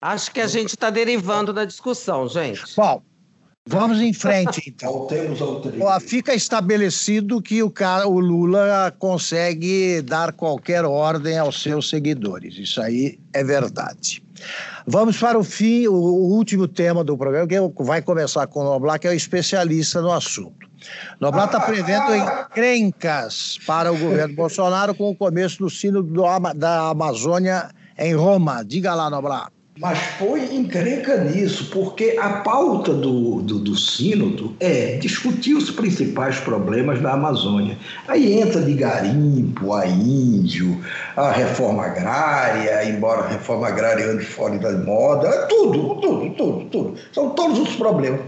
Acho 0.00 0.32
que 0.32 0.40
a 0.40 0.46
gente 0.46 0.70
está 0.70 0.90
derivando 0.90 1.52
da 1.52 1.64
discussão, 1.64 2.26
gente. 2.28 2.62
Bom, 2.76 3.02
vamos 3.66 4.00
em 4.00 4.12
frente, 4.12 4.62
então. 4.66 4.90
Voltemos 4.92 5.40
ao 5.40 6.00
Fica 6.00 6.34
estabelecido 6.34 7.40
que 7.40 7.62
o, 7.62 7.70
cara, 7.70 8.08
o 8.08 8.18
Lula 8.18 8.92
consegue 8.98 10.02
dar 10.02 10.32
qualquer 10.32 10.84
ordem 10.84 11.38
aos 11.38 11.62
seus 11.62 11.88
seguidores. 11.88 12.56
Isso 12.58 12.80
aí 12.80 13.20
é 13.32 13.44
verdade. 13.44 14.22
Vamos 14.86 15.18
para 15.18 15.38
o 15.38 15.44
fim, 15.44 15.86
o, 15.86 15.94
último 15.94 16.66
tema 16.66 17.04
do 17.04 17.16
programa, 17.16 17.46
que 17.46 17.82
vai 17.82 18.02
começar 18.02 18.46
com 18.46 18.60
o 18.60 18.64
Noblar, 18.64 18.98
que 18.98 19.06
é 19.06 19.10
o 19.10 19.14
especialista 19.14 20.00
no 20.00 20.12
assunto. 20.12 20.68
Noblar 21.20 21.46
está 21.46 21.60
prevendo 21.60 22.14
encrencas 22.14 23.58
para 23.66 23.92
o 23.92 23.96
governo 23.96 24.34
Bolsonaro 24.34 24.94
com 24.94 25.10
o 25.10 25.16
começo 25.16 25.58
do 25.58 25.70
sino 25.70 26.02
da 26.56 26.88
Amazônia 26.88 27.70
em 27.96 28.14
Roma. 28.14 28.64
Diga 28.64 28.94
lá, 28.94 29.08
Noblar. 29.08 29.50
Mas 29.78 29.98
põe 30.18 30.54
encrenca 30.54 31.24
nisso, 31.24 31.70
porque 31.72 32.18
a 32.20 32.28
pauta 32.40 32.92
do, 32.92 33.40
do, 33.40 33.58
do 33.58 33.74
sínodo 33.74 34.54
é 34.60 34.98
discutir 34.98 35.54
os 35.54 35.70
principais 35.70 36.38
problemas 36.38 37.00
da 37.00 37.14
Amazônia. 37.14 37.78
Aí 38.06 38.38
entra 38.38 38.60
de 38.60 38.74
garimpo, 38.74 39.72
a 39.72 39.86
índio, 39.86 40.78
a 41.16 41.32
reforma 41.32 41.86
agrária, 41.86 42.84
embora 42.84 43.22
a 43.22 43.28
reforma 43.28 43.68
agrária 43.68 44.10
ande 44.10 44.26
fora 44.26 44.58
da 44.58 44.72
moda, 44.72 45.28
é 45.28 45.46
tudo, 45.46 45.94
tudo, 46.00 46.30
tudo, 46.34 46.64
tudo. 46.66 46.94
São 47.10 47.30
todos 47.30 47.58
os 47.58 47.74
problemas. 47.74 48.20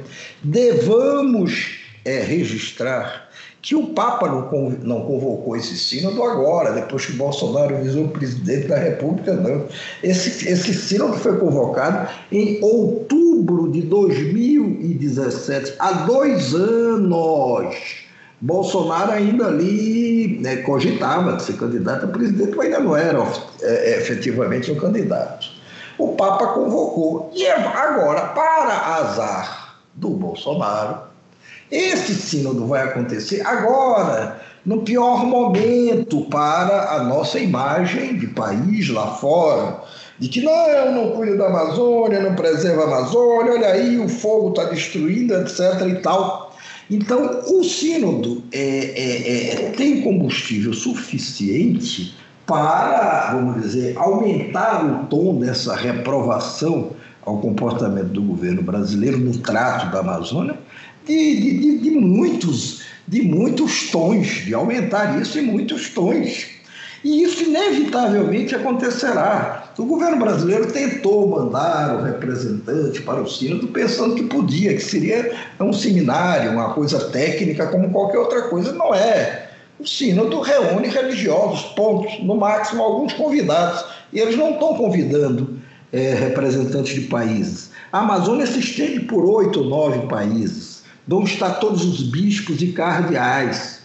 Devamos 0.43 1.79
é, 2.07 2.21
registrar 2.21 3.24
que 3.65 3.75
o 3.75 3.87
Papa 3.87 4.29
não, 4.29 5.01
convocou 5.07 5.57
esse 5.57 5.75
sínodo 5.79 6.23
agora, 6.23 6.73
depois 6.73 7.07
que 7.07 7.13
Bolsonaro 7.13 7.79
visou 7.79 8.05
o 8.05 8.09
presidente 8.11 8.69
da 8.69 8.77
República, 8.77 9.33
não. 9.33 9.65
Esse, 10.03 10.47
esse 10.47 10.75
sínodo 10.75 11.15
foi 11.15 11.39
convocado 11.39 12.11
em 12.31 12.63
outubro 12.63 13.73
de 13.73 13.81
2017, 13.81 15.77
há 15.79 15.93
dois 15.93 16.55
anos. 16.55 18.05
Bolsonaro 18.39 19.13
ainda 19.13 19.47
ali 19.47 20.39
né, 20.43 20.57
cogitava 20.57 21.33
de 21.33 21.43
ser 21.45 21.55
candidato 21.55 22.05
a 22.05 22.09
presidente, 22.09 22.55
mas 22.55 22.67
ainda 22.67 22.81
não 22.81 22.95
era 22.95 23.27
é, 23.63 23.93
é, 23.93 23.99
efetivamente 23.99 24.71
um 24.71 24.77
candidato. 24.77 25.49
O 25.97 26.09
Papa 26.09 26.49
convocou. 26.49 27.31
E 27.35 27.47
agora, 27.47 28.27
para 28.27 28.97
azar 28.97 29.79
do 29.95 30.11
Bolsonaro, 30.11 31.14
esse 31.75 32.15
sínodo 32.15 32.67
vai 32.67 32.83
acontecer 32.83 33.45
agora, 33.45 34.41
no 34.65 34.83
pior 34.83 35.27
momento 35.27 36.23
para 36.27 36.93
a 36.93 37.03
nossa 37.03 37.39
imagem 37.39 38.17
de 38.17 38.29
país 38.29 38.89
lá 38.89 39.09
fora, 39.17 39.83
de 40.19 40.29
que 40.29 40.41
não, 40.41 40.93
não 40.93 41.11
cuida 41.11 41.37
da 41.37 41.47
Amazônia, 41.49 42.21
não 42.21 42.37
preserva 42.37 42.83
a 42.83 42.87
Amazônia, 42.87 43.53
olha 43.53 43.69
aí, 43.69 43.99
o 43.99 44.09
fogo 44.09 44.51
está 44.51 44.65
destruindo, 44.65 45.35
etc. 45.35 45.61
e 45.89 45.97
tal. 45.97 46.55
Então, 46.89 47.43
o 47.49 47.65
sínodo 47.65 48.43
é, 48.53 48.59
é, 48.61 49.55
é, 49.67 49.71
tem 49.71 50.03
combustível 50.03 50.73
suficiente 50.73 52.15
para, 52.47 53.33
vamos 53.33 53.63
dizer, 53.63 53.97
aumentar 53.97 54.85
o 54.85 55.07
tom 55.07 55.39
dessa 55.39 55.75
reprovação 55.75 56.91
ao 57.25 57.39
comportamento 57.39 58.09
do 58.09 58.23
governo 58.23 58.63
brasileiro 58.63 59.19
no 59.19 59.39
trato 59.39 59.91
da 59.91 60.01
Amazônia, 60.01 60.59
de, 61.07 61.59
de, 61.59 61.79
de, 61.79 61.91
muitos, 61.91 62.83
de 63.07 63.23
muitos 63.23 63.91
tons, 63.91 64.45
de 64.45 64.55
aumentar 64.55 65.21
isso 65.21 65.39
em 65.39 65.43
muitos 65.43 65.91
tons. 65.91 66.47
E 67.03 67.23
isso 67.23 67.43
inevitavelmente 67.43 68.55
acontecerá. 68.55 69.73
O 69.77 69.85
governo 69.85 70.17
brasileiro 70.17 70.73
tentou 70.73 71.29
mandar 71.29 71.97
o 71.97 72.03
representante 72.03 73.03
para 73.03 73.21
o 73.21 73.29
sínodo 73.29 73.69
pensando 73.69 74.15
que 74.15 74.23
podia, 74.23 74.73
que 74.73 74.83
seria 74.83 75.35
um 75.61 75.73
seminário, 75.73 76.53
uma 76.53 76.73
coisa 76.73 77.11
técnica 77.11 77.67
como 77.67 77.91
qualquer 77.91 78.19
outra 78.19 78.43
coisa. 78.43 78.73
Não 78.73 78.95
é. 78.95 79.51
O 79.79 79.87
sínodo 79.87 80.41
reúne 80.41 80.89
religiosos, 80.89 81.65
pontos, 81.75 82.19
no 82.23 82.37
máximo 82.37 82.83
alguns 82.83 83.13
convidados. 83.13 83.85
E 84.11 84.19
eles 84.19 84.37
não 84.39 84.53
estão 84.53 84.75
convidando 84.75 85.59
é, 85.93 86.15
representantes 86.15 86.95
de 86.95 87.03
países. 87.03 87.71
A 87.93 87.99
Amazônia 87.99 88.47
se 88.47 88.61
estende 88.61 89.01
por 89.01 89.27
oito 89.27 89.63
nove 89.63 90.07
países 90.07 90.74
onde 91.11 91.31
estão 91.31 91.53
todos 91.55 91.85
os 91.85 92.03
bispos 92.03 92.61
e 92.63 92.69
cardeais. 92.69 93.83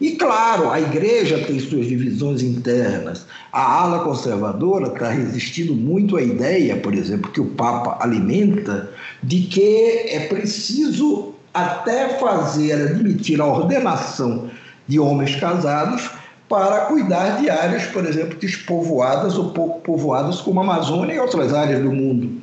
E 0.00 0.12
claro, 0.12 0.70
a 0.70 0.80
igreja 0.80 1.38
tem 1.44 1.58
suas 1.58 1.86
divisões 1.86 2.40
internas. 2.40 3.26
A 3.52 3.80
ala 3.82 4.04
conservadora 4.04 4.92
está 4.92 5.10
resistindo 5.10 5.74
muito 5.74 6.16
à 6.16 6.22
ideia, 6.22 6.76
por 6.76 6.94
exemplo, 6.94 7.32
que 7.32 7.40
o 7.40 7.46
Papa 7.46 7.98
alimenta, 8.00 8.90
de 9.22 9.42
que 9.42 10.06
é 10.08 10.26
preciso 10.28 11.34
até 11.52 12.10
fazer, 12.20 12.74
admitir 12.74 13.40
a 13.40 13.46
ordenação 13.46 14.48
de 14.86 15.00
homens 15.00 15.34
casados 15.34 16.08
para 16.48 16.86
cuidar 16.86 17.40
de 17.40 17.50
áreas, 17.50 17.86
por 17.86 18.06
exemplo, 18.06 18.38
despovoadas 18.38 19.36
ou 19.36 19.50
pouco 19.50 19.80
povoadas, 19.80 20.40
como 20.40 20.60
a 20.60 20.62
Amazônia 20.62 21.14
e 21.14 21.18
outras 21.18 21.52
áreas 21.52 21.82
do 21.82 21.92
mundo. 21.92 22.40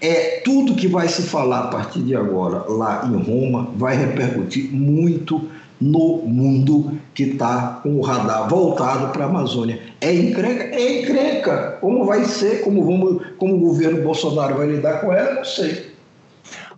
É, 0.00 0.40
tudo 0.44 0.74
que 0.74 0.86
vai 0.86 1.08
se 1.08 1.22
falar 1.22 1.60
a 1.60 1.66
partir 1.68 2.00
de 2.00 2.14
agora 2.14 2.64
lá 2.68 3.04
em 3.06 3.16
Roma 3.16 3.68
vai 3.76 3.96
repercutir 3.96 4.72
muito 4.72 5.48
no 5.80 6.18
mundo 6.18 6.98
que 7.14 7.24
está 7.24 7.80
com 7.82 7.98
o 7.98 8.00
radar 8.00 8.48
voltado 8.48 9.12
para 9.12 9.24
a 9.24 9.28
Amazônia. 9.28 9.80
É 10.00 10.12
encrenca? 10.12 10.64
É 10.64 11.02
encrenca. 11.02 11.78
Como 11.80 12.04
vai 12.04 12.24
ser, 12.24 12.62
como, 12.62 12.84
vamos, 12.84 13.22
como 13.38 13.56
o 13.56 13.60
governo 13.60 14.02
Bolsonaro 14.02 14.56
vai 14.56 14.66
lidar 14.66 15.00
com 15.00 15.12
ela, 15.12 15.34
não 15.34 15.44
sei. 15.44 15.97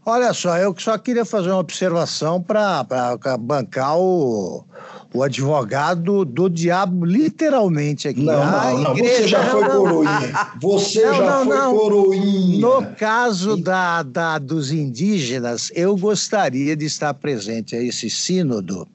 Olha 0.04 0.32
só, 0.32 0.56
eu 0.56 0.74
só 0.78 0.96
queria 0.96 1.24
fazer 1.24 1.50
uma 1.50 1.58
observação 1.58 2.42
para 2.42 2.86
bancar 3.38 3.98
o, 3.98 4.64
o 5.12 5.22
advogado 5.22 6.24
do 6.24 6.48
diabo, 6.48 7.04
literalmente 7.04 8.08
aqui. 8.08 8.22
Não, 8.22 8.44
não, 8.44 8.78
não. 8.78 8.96
Igreja... 8.96 9.18
Você 9.18 9.28
já 9.28 9.50
foi 9.50 9.68
coroinha. 9.68 10.52
Você 10.60 11.04
não, 11.04 11.14
já 11.14 11.20
não, 11.20 11.44
foi 11.44 11.56
não. 11.56 11.76
coroinha. 11.76 12.60
No 12.60 12.86
caso 12.96 13.56
da, 13.56 14.02
da, 14.02 14.38
dos 14.38 14.72
indígenas, 14.72 15.70
eu 15.74 15.96
gostaria 15.96 16.74
de 16.74 16.86
estar 16.86 17.12
presente 17.12 17.76
a 17.76 17.82
esse 17.82 18.08
sínodo 18.08 18.88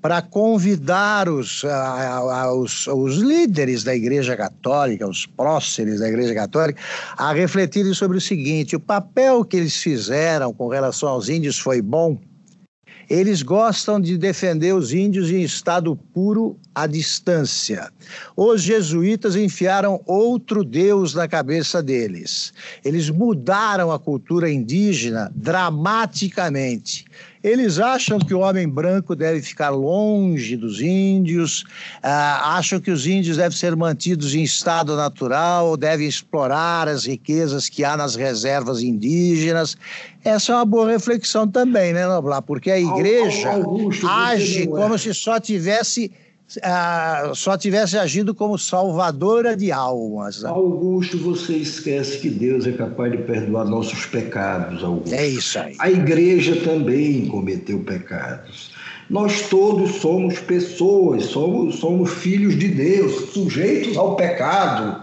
para 0.00 0.22
convidar 0.22 1.28
os, 1.28 1.64
a, 1.64 2.18
a, 2.18 2.54
os, 2.54 2.86
os 2.86 3.16
líderes 3.16 3.82
da 3.82 3.94
Igreja 3.94 4.36
Católica, 4.36 5.08
os 5.08 5.26
próceres 5.26 6.00
da 6.00 6.08
Igreja 6.08 6.34
Católica, 6.34 6.80
a 7.16 7.32
refletirem 7.32 7.92
sobre 7.94 8.16
o 8.16 8.20
seguinte: 8.20 8.76
o 8.76 8.80
papel 8.80 9.44
que 9.44 9.56
eles 9.56 9.76
fizeram 9.76 10.52
com 10.52 10.68
relação 10.68 11.08
aos 11.08 11.28
índios 11.28 11.58
foi 11.58 11.82
bom? 11.82 12.18
Eles 13.08 13.42
gostam 13.42 13.98
de 13.98 14.18
defender 14.18 14.74
os 14.74 14.92
índios 14.92 15.30
em 15.30 15.42
estado 15.42 15.96
puro 16.12 16.58
à 16.82 16.86
distância. 16.86 17.90
Os 18.36 18.62
jesuítas 18.62 19.36
enfiaram 19.36 20.00
outro 20.06 20.62
Deus 20.62 21.14
na 21.14 21.26
cabeça 21.26 21.82
deles. 21.82 22.52
Eles 22.84 23.10
mudaram 23.10 23.90
a 23.90 23.98
cultura 23.98 24.50
indígena 24.50 25.30
dramaticamente. 25.34 27.04
Eles 27.42 27.78
acham 27.78 28.18
que 28.18 28.34
o 28.34 28.40
homem 28.40 28.68
branco 28.68 29.14
deve 29.14 29.40
ficar 29.40 29.70
longe 29.70 30.56
dos 30.56 30.80
índios, 30.80 31.64
ah, 32.02 32.56
acham 32.56 32.80
que 32.80 32.90
os 32.90 33.06
índios 33.06 33.36
devem 33.36 33.56
ser 33.56 33.76
mantidos 33.76 34.34
em 34.34 34.42
estado 34.42 34.96
natural, 34.96 35.76
devem 35.76 36.08
explorar 36.08 36.88
as 36.88 37.04
riquezas 37.06 37.68
que 37.68 37.84
há 37.84 37.96
nas 37.96 38.16
reservas 38.16 38.82
indígenas. 38.82 39.76
Essa 40.24 40.52
é 40.52 40.54
uma 40.56 40.64
boa 40.64 40.90
reflexão 40.90 41.46
também, 41.46 41.92
né, 41.92 42.06
Noblar? 42.06 42.42
Porque 42.42 42.70
a 42.70 42.80
igreja 42.80 43.52
Augusto, 43.52 44.06
age 44.06 44.64
é. 44.64 44.66
como 44.66 44.98
se 44.98 45.14
só 45.14 45.38
tivesse 45.38 46.10
ah, 46.62 47.32
só 47.34 47.58
tivesse 47.58 47.98
agido 47.98 48.34
como 48.34 48.58
salvadora 48.58 49.56
de 49.56 49.70
almas. 49.70 50.44
Augusto, 50.44 51.18
você 51.18 51.56
esquece 51.56 52.18
que 52.18 52.30
Deus 52.30 52.66
é 52.66 52.72
capaz 52.72 53.12
de 53.12 53.18
perdoar 53.18 53.66
nossos 53.66 54.06
pecados, 54.06 54.82
Augusto. 54.82 55.14
É 55.14 55.26
isso 55.26 55.58
aí. 55.58 55.76
A 55.78 55.90
igreja 55.90 56.56
também 56.64 57.26
cometeu 57.26 57.80
pecados. 57.80 58.70
Nós 59.10 59.48
todos 59.48 59.96
somos 59.96 60.38
pessoas, 60.38 61.24
somos, 61.26 61.76
somos 61.76 62.12
filhos 62.12 62.58
de 62.58 62.68
Deus, 62.68 63.32
sujeitos 63.32 63.96
ao 63.96 64.16
pecado. 64.16 65.02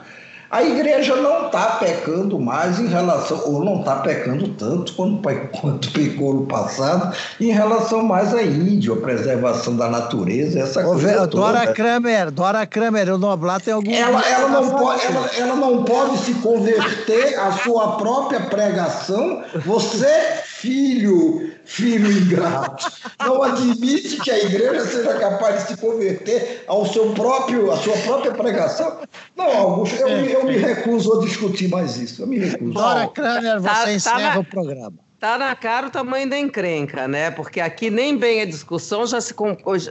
A 0.50 0.64
igreja 0.64 1.16
não 1.16 1.48
está 1.48 1.78
pecando 1.78 2.40
mais 2.40 2.80
em 2.80 2.88
relação, 2.88 3.42
ou 3.46 3.64
não 3.64 3.80
está 3.80 3.98
pecando 3.98 4.48
tanto 4.50 4.94
quanto, 4.94 5.22
quanto 5.60 5.92
pecou 5.92 6.34
no 6.34 6.46
passado, 6.46 7.16
em 7.40 7.52
relação 7.52 8.04
mais 8.04 8.34
à 8.34 8.44
Índia, 8.44 8.94
a 8.94 8.98
preservação 8.98 9.76
da 9.76 9.90
natureza, 9.90 10.60
essa 10.60 10.82
Ô, 10.82 10.92
coisa 10.92 11.28
Dora 11.28 11.62
toda. 11.62 11.74
Kramer, 11.74 12.32
Dora 12.32 12.66
Kramer, 12.66 13.14
o 13.14 13.18
Noblar 13.18 13.60
tem 13.60 13.74
algum... 13.74 13.92
Ela, 13.92 14.22
ela, 14.22 14.50
não 14.50 14.70
pode, 14.70 15.06
ela, 15.06 15.30
ela 15.38 15.56
não 15.56 15.84
pode 15.84 16.18
se 16.20 16.34
converter 16.36 17.40
à 17.40 17.52
sua 17.52 17.98
própria 17.98 18.42
pregação. 18.42 19.44
Você, 19.66 20.42
filho, 20.46 21.55
filho 21.66 22.12
ingrato, 22.12 22.86
não 23.20 23.42
admite 23.44 24.18
que 24.22 24.32
a 24.32 24.40
igreja 24.40 24.86
seja 24.86 25.14
capaz 25.16 25.64
de 25.64 25.68
se 25.70 25.78
converter 25.78 26.64
ao 26.68 26.86
seu 26.86 27.12
próprio, 27.14 27.72
à 27.72 27.78
sua 27.78 27.98
própria 27.98 28.32
pregação? 28.32 29.00
Não, 29.36 29.50
Augusto, 29.58 29.96
eu, 29.96 30.08
eu 30.08 30.46
me 30.46 30.58
recuso 30.58 31.20
a 31.20 31.26
discutir 31.26 31.68
mais 31.68 31.98
isso. 31.98 32.22
Eu 32.22 32.28
me 32.28 32.40
recuso. 32.40 32.74
Dora 32.74 33.08
Kramer, 33.08 33.60
você 33.60 33.68
tá, 33.68 33.94
encerra 33.94 34.20
tá 34.20 34.34
na, 34.36 34.40
o 34.40 34.46
programa. 34.46 34.94
Tá 35.20 35.38
na 35.38 35.56
cara 35.56 35.88
o 35.88 35.90
tamanho 35.90 36.30
da 36.30 36.38
encrenca, 36.38 37.08
né? 37.08 37.32
Porque 37.32 37.60
aqui 37.60 37.90
nem 37.90 38.18
bem 38.18 38.42
a 38.42 38.46
discussão 38.46 39.08
já 39.08 39.20
se, 39.20 39.34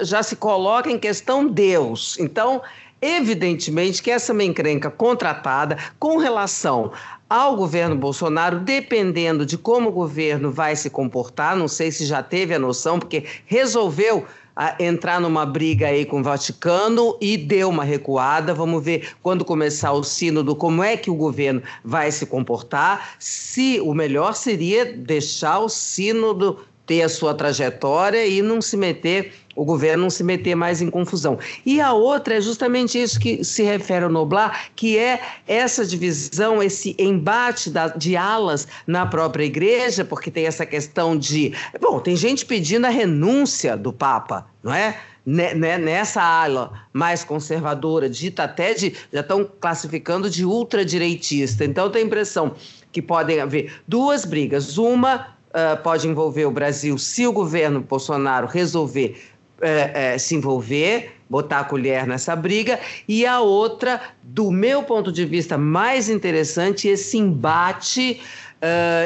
já 0.02 0.22
se 0.22 0.36
coloca 0.36 0.90
em 0.90 0.98
questão 0.98 1.46
Deus. 1.46 2.16
Então, 2.18 2.62
evidentemente 3.00 4.02
que 4.02 4.10
essa 4.10 4.32
é 4.32 4.34
uma 4.34 4.44
encrenca 4.44 4.90
contratada 4.90 5.78
com 5.98 6.16
relação 6.18 6.92
ao 7.28 7.56
governo 7.56 7.96
Bolsonaro, 7.96 8.60
dependendo 8.60 9.44
de 9.44 9.58
como 9.58 9.88
o 9.88 9.92
governo 9.92 10.50
vai 10.50 10.76
se 10.76 10.90
comportar, 10.90 11.56
não 11.56 11.68
sei 11.68 11.90
se 11.90 12.06
já 12.06 12.22
teve 12.22 12.54
a 12.54 12.58
noção, 12.58 12.98
porque 12.98 13.24
resolveu 13.46 14.26
a 14.56 14.76
entrar 14.78 15.20
numa 15.20 15.44
briga 15.44 15.88
aí 15.88 16.04
com 16.04 16.20
o 16.20 16.22
Vaticano 16.22 17.18
e 17.20 17.36
deu 17.36 17.68
uma 17.68 17.84
recuada. 17.84 18.54
Vamos 18.54 18.84
ver 18.84 19.08
quando 19.22 19.44
começar 19.44 19.92
o 19.92 20.04
sínodo 20.04 20.54
como 20.54 20.82
é 20.82 20.96
que 20.96 21.10
o 21.10 21.14
governo 21.14 21.62
vai 21.84 22.12
se 22.12 22.24
comportar. 22.26 23.16
Se 23.18 23.80
o 23.80 23.92
melhor 23.92 24.34
seria 24.34 24.84
deixar 24.84 25.58
o 25.58 25.68
sínodo 25.68 26.60
ter 26.86 27.02
a 27.02 27.08
sua 27.08 27.34
trajetória 27.34 28.26
e 28.26 28.42
não 28.42 28.60
se 28.60 28.76
meter, 28.76 29.32
o 29.54 29.64
governo 29.64 30.04
não 30.04 30.10
se 30.10 30.22
meter 30.22 30.54
mais 30.54 30.80
em 30.80 30.90
confusão. 30.90 31.38
E 31.64 31.80
a 31.80 31.92
outra 31.92 32.36
é 32.36 32.40
justamente 32.40 33.00
isso 33.00 33.18
que 33.18 33.44
se 33.44 33.62
refere 33.62 34.04
ao 34.04 34.10
Noblar, 34.10 34.68
que 34.74 34.98
é 34.98 35.20
essa 35.46 35.84
divisão, 35.84 36.62
esse 36.62 36.94
embate 36.98 37.70
da, 37.70 37.88
de 37.88 38.16
alas 38.16 38.66
na 38.86 39.06
própria 39.06 39.44
igreja, 39.44 40.04
porque 40.04 40.30
tem 40.30 40.46
essa 40.46 40.66
questão 40.66 41.16
de. 41.16 41.52
Bom, 41.80 42.00
tem 42.00 42.16
gente 42.16 42.44
pedindo 42.44 42.86
a 42.86 42.90
renúncia 42.90 43.76
do 43.76 43.92
Papa, 43.92 44.46
não 44.62 44.74
é? 44.74 44.96
nessa 45.26 46.22
ala 46.22 46.72
mais 46.92 47.24
conservadora, 47.24 48.10
dita 48.10 48.44
até 48.44 48.74
de. 48.74 48.94
já 49.10 49.20
estão 49.20 49.48
classificando 49.58 50.28
de 50.28 50.44
ultradireitista. 50.44 51.64
Então, 51.64 51.90
tem 51.90 52.02
a 52.02 52.06
impressão 52.06 52.54
que 52.92 53.00
podem 53.00 53.40
haver 53.40 53.72
duas 53.88 54.24
brigas. 54.24 54.76
Uma 54.76 55.34
uh, 55.54 55.82
pode 55.82 56.06
envolver 56.06 56.44
o 56.44 56.50
Brasil 56.50 56.98
se 56.98 57.26
o 57.26 57.32
governo 57.32 57.80
Bolsonaro 57.80 58.46
resolver 58.46 59.20
uh, 59.64 60.16
uh, 60.16 60.18
se 60.18 60.34
envolver, 60.34 61.12
botar 61.28 61.60
a 61.60 61.64
colher 61.64 62.06
nessa 62.06 62.36
briga, 62.36 62.78
e 63.08 63.26
a 63.26 63.40
outra, 63.40 64.00
do 64.22 64.50
meu 64.50 64.82
ponto 64.82 65.10
de 65.10 65.24
vista 65.24 65.58
mais 65.58 66.08
interessante, 66.08 66.88
esse 66.88 67.18
embate 67.18 68.20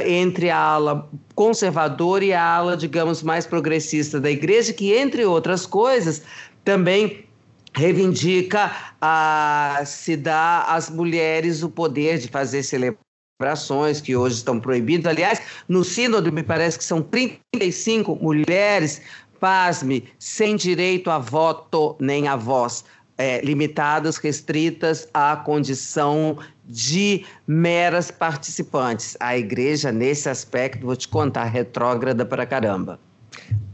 entre 0.07 0.51
a 0.51 0.57
ala 0.57 1.11
conservadora 1.35 2.25
e 2.25 2.33
a 2.33 2.41
ala, 2.41 2.77
digamos, 2.77 3.25
mais 3.25 3.45
progressista 3.45 4.21
da 4.21 4.31
igreja, 4.31 4.73
que, 4.73 4.95
entre 4.95 5.25
outras 5.25 5.67
coisas, 5.67 6.23
também 6.65 7.25
reivindica 7.75 8.71
a 9.01 9.83
se 9.85 10.17
dar 10.17 10.65
às 10.69 10.91
mulheres 10.91 11.63
o 11.63 11.69
poder 11.69 12.19
de 12.19 12.29
fazer 12.29 12.63
celebrações 12.63 14.01
que 14.01 14.17
hoje 14.17 14.37
estão 14.37 14.59
proibidas. 14.59 15.07
Aliás, 15.07 15.41
no 15.69 15.85
sínodo 15.85 16.33
me 16.33 16.43
parece 16.43 16.77
que 16.77 16.85
são 16.85 17.01
35 17.01 18.17
mulheres, 18.17 19.01
pasme, 19.39 20.05
sem 20.19 20.57
direito 20.57 21.11
a 21.11 21.19
voto 21.19 21.97
nem 22.01 22.29
a 22.29 22.37
voz, 22.37 22.85
é, 23.17 23.41
limitadas, 23.41 24.17
restritas 24.17 25.09
à 25.13 25.37
condição 25.37 26.39
de 26.65 27.25
meras 27.47 28.11
participantes. 28.11 29.17
A 29.19 29.37
igreja, 29.37 29.91
nesse 29.91 30.29
aspecto, 30.29 30.87
vou 30.87 30.95
te 30.95 31.09
contar, 31.09 31.45
retrógrada 31.45 32.25
para 32.25 32.47
caramba. 32.47 33.01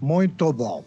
Muito 0.00 0.52
bom. 0.52 0.84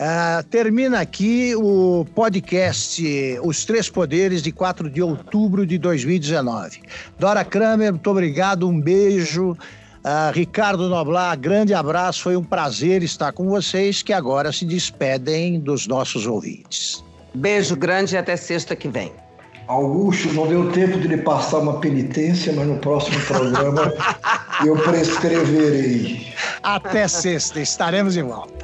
Uh, 0.00 0.42
termina 0.44 1.00
aqui 1.00 1.54
o 1.54 2.06
podcast 2.14 3.04
Os 3.44 3.66
Três 3.66 3.90
Poderes, 3.90 4.42
de 4.42 4.50
4 4.50 4.88
de 4.88 5.02
outubro 5.02 5.66
de 5.66 5.76
2019. 5.76 6.80
Dora 7.18 7.44
Kramer, 7.44 7.92
muito 7.92 8.10
obrigado, 8.10 8.66
um 8.66 8.80
beijo. 8.80 9.54
Uh, 10.02 10.32
Ricardo 10.32 10.88
Noblar, 10.88 11.38
grande 11.38 11.74
abraço, 11.74 12.22
foi 12.22 12.36
um 12.36 12.42
prazer 12.42 13.02
estar 13.02 13.32
com 13.32 13.48
vocês, 13.48 14.02
que 14.02 14.12
agora 14.14 14.50
se 14.50 14.64
despedem 14.64 15.60
dos 15.60 15.86
nossos 15.86 16.26
ouvintes. 16.26 17.04
Beijo 17.34 17.76
grande 17.76 18.14
e 18.14 18.18
até 18.18 18.34
sexta 18.34 18.74
que 18.74 18.88
vem. 18.88 19.12
Augusto, 19.68 20.32
não 20.32 20.48
deu 20.48 20.72
tempo 20.72 20.98
de 20.98 21.06
lhe 21.06 21.18
passar 21.18 21.58
uma 21.58 21.78
penitência, 21.78 22.52
mas 22.52 22.66
no 22.66 22.78
próximo 22.78 23.20
programa 23.26 23.92
eu 24.66 24.74
prescreverei. 24.76 26.26
Até 26.62 27.06
sexta, 27.06 27.60
estaremos 27.60 28.14
de 28.14 28.22
volta. 28.22 28.59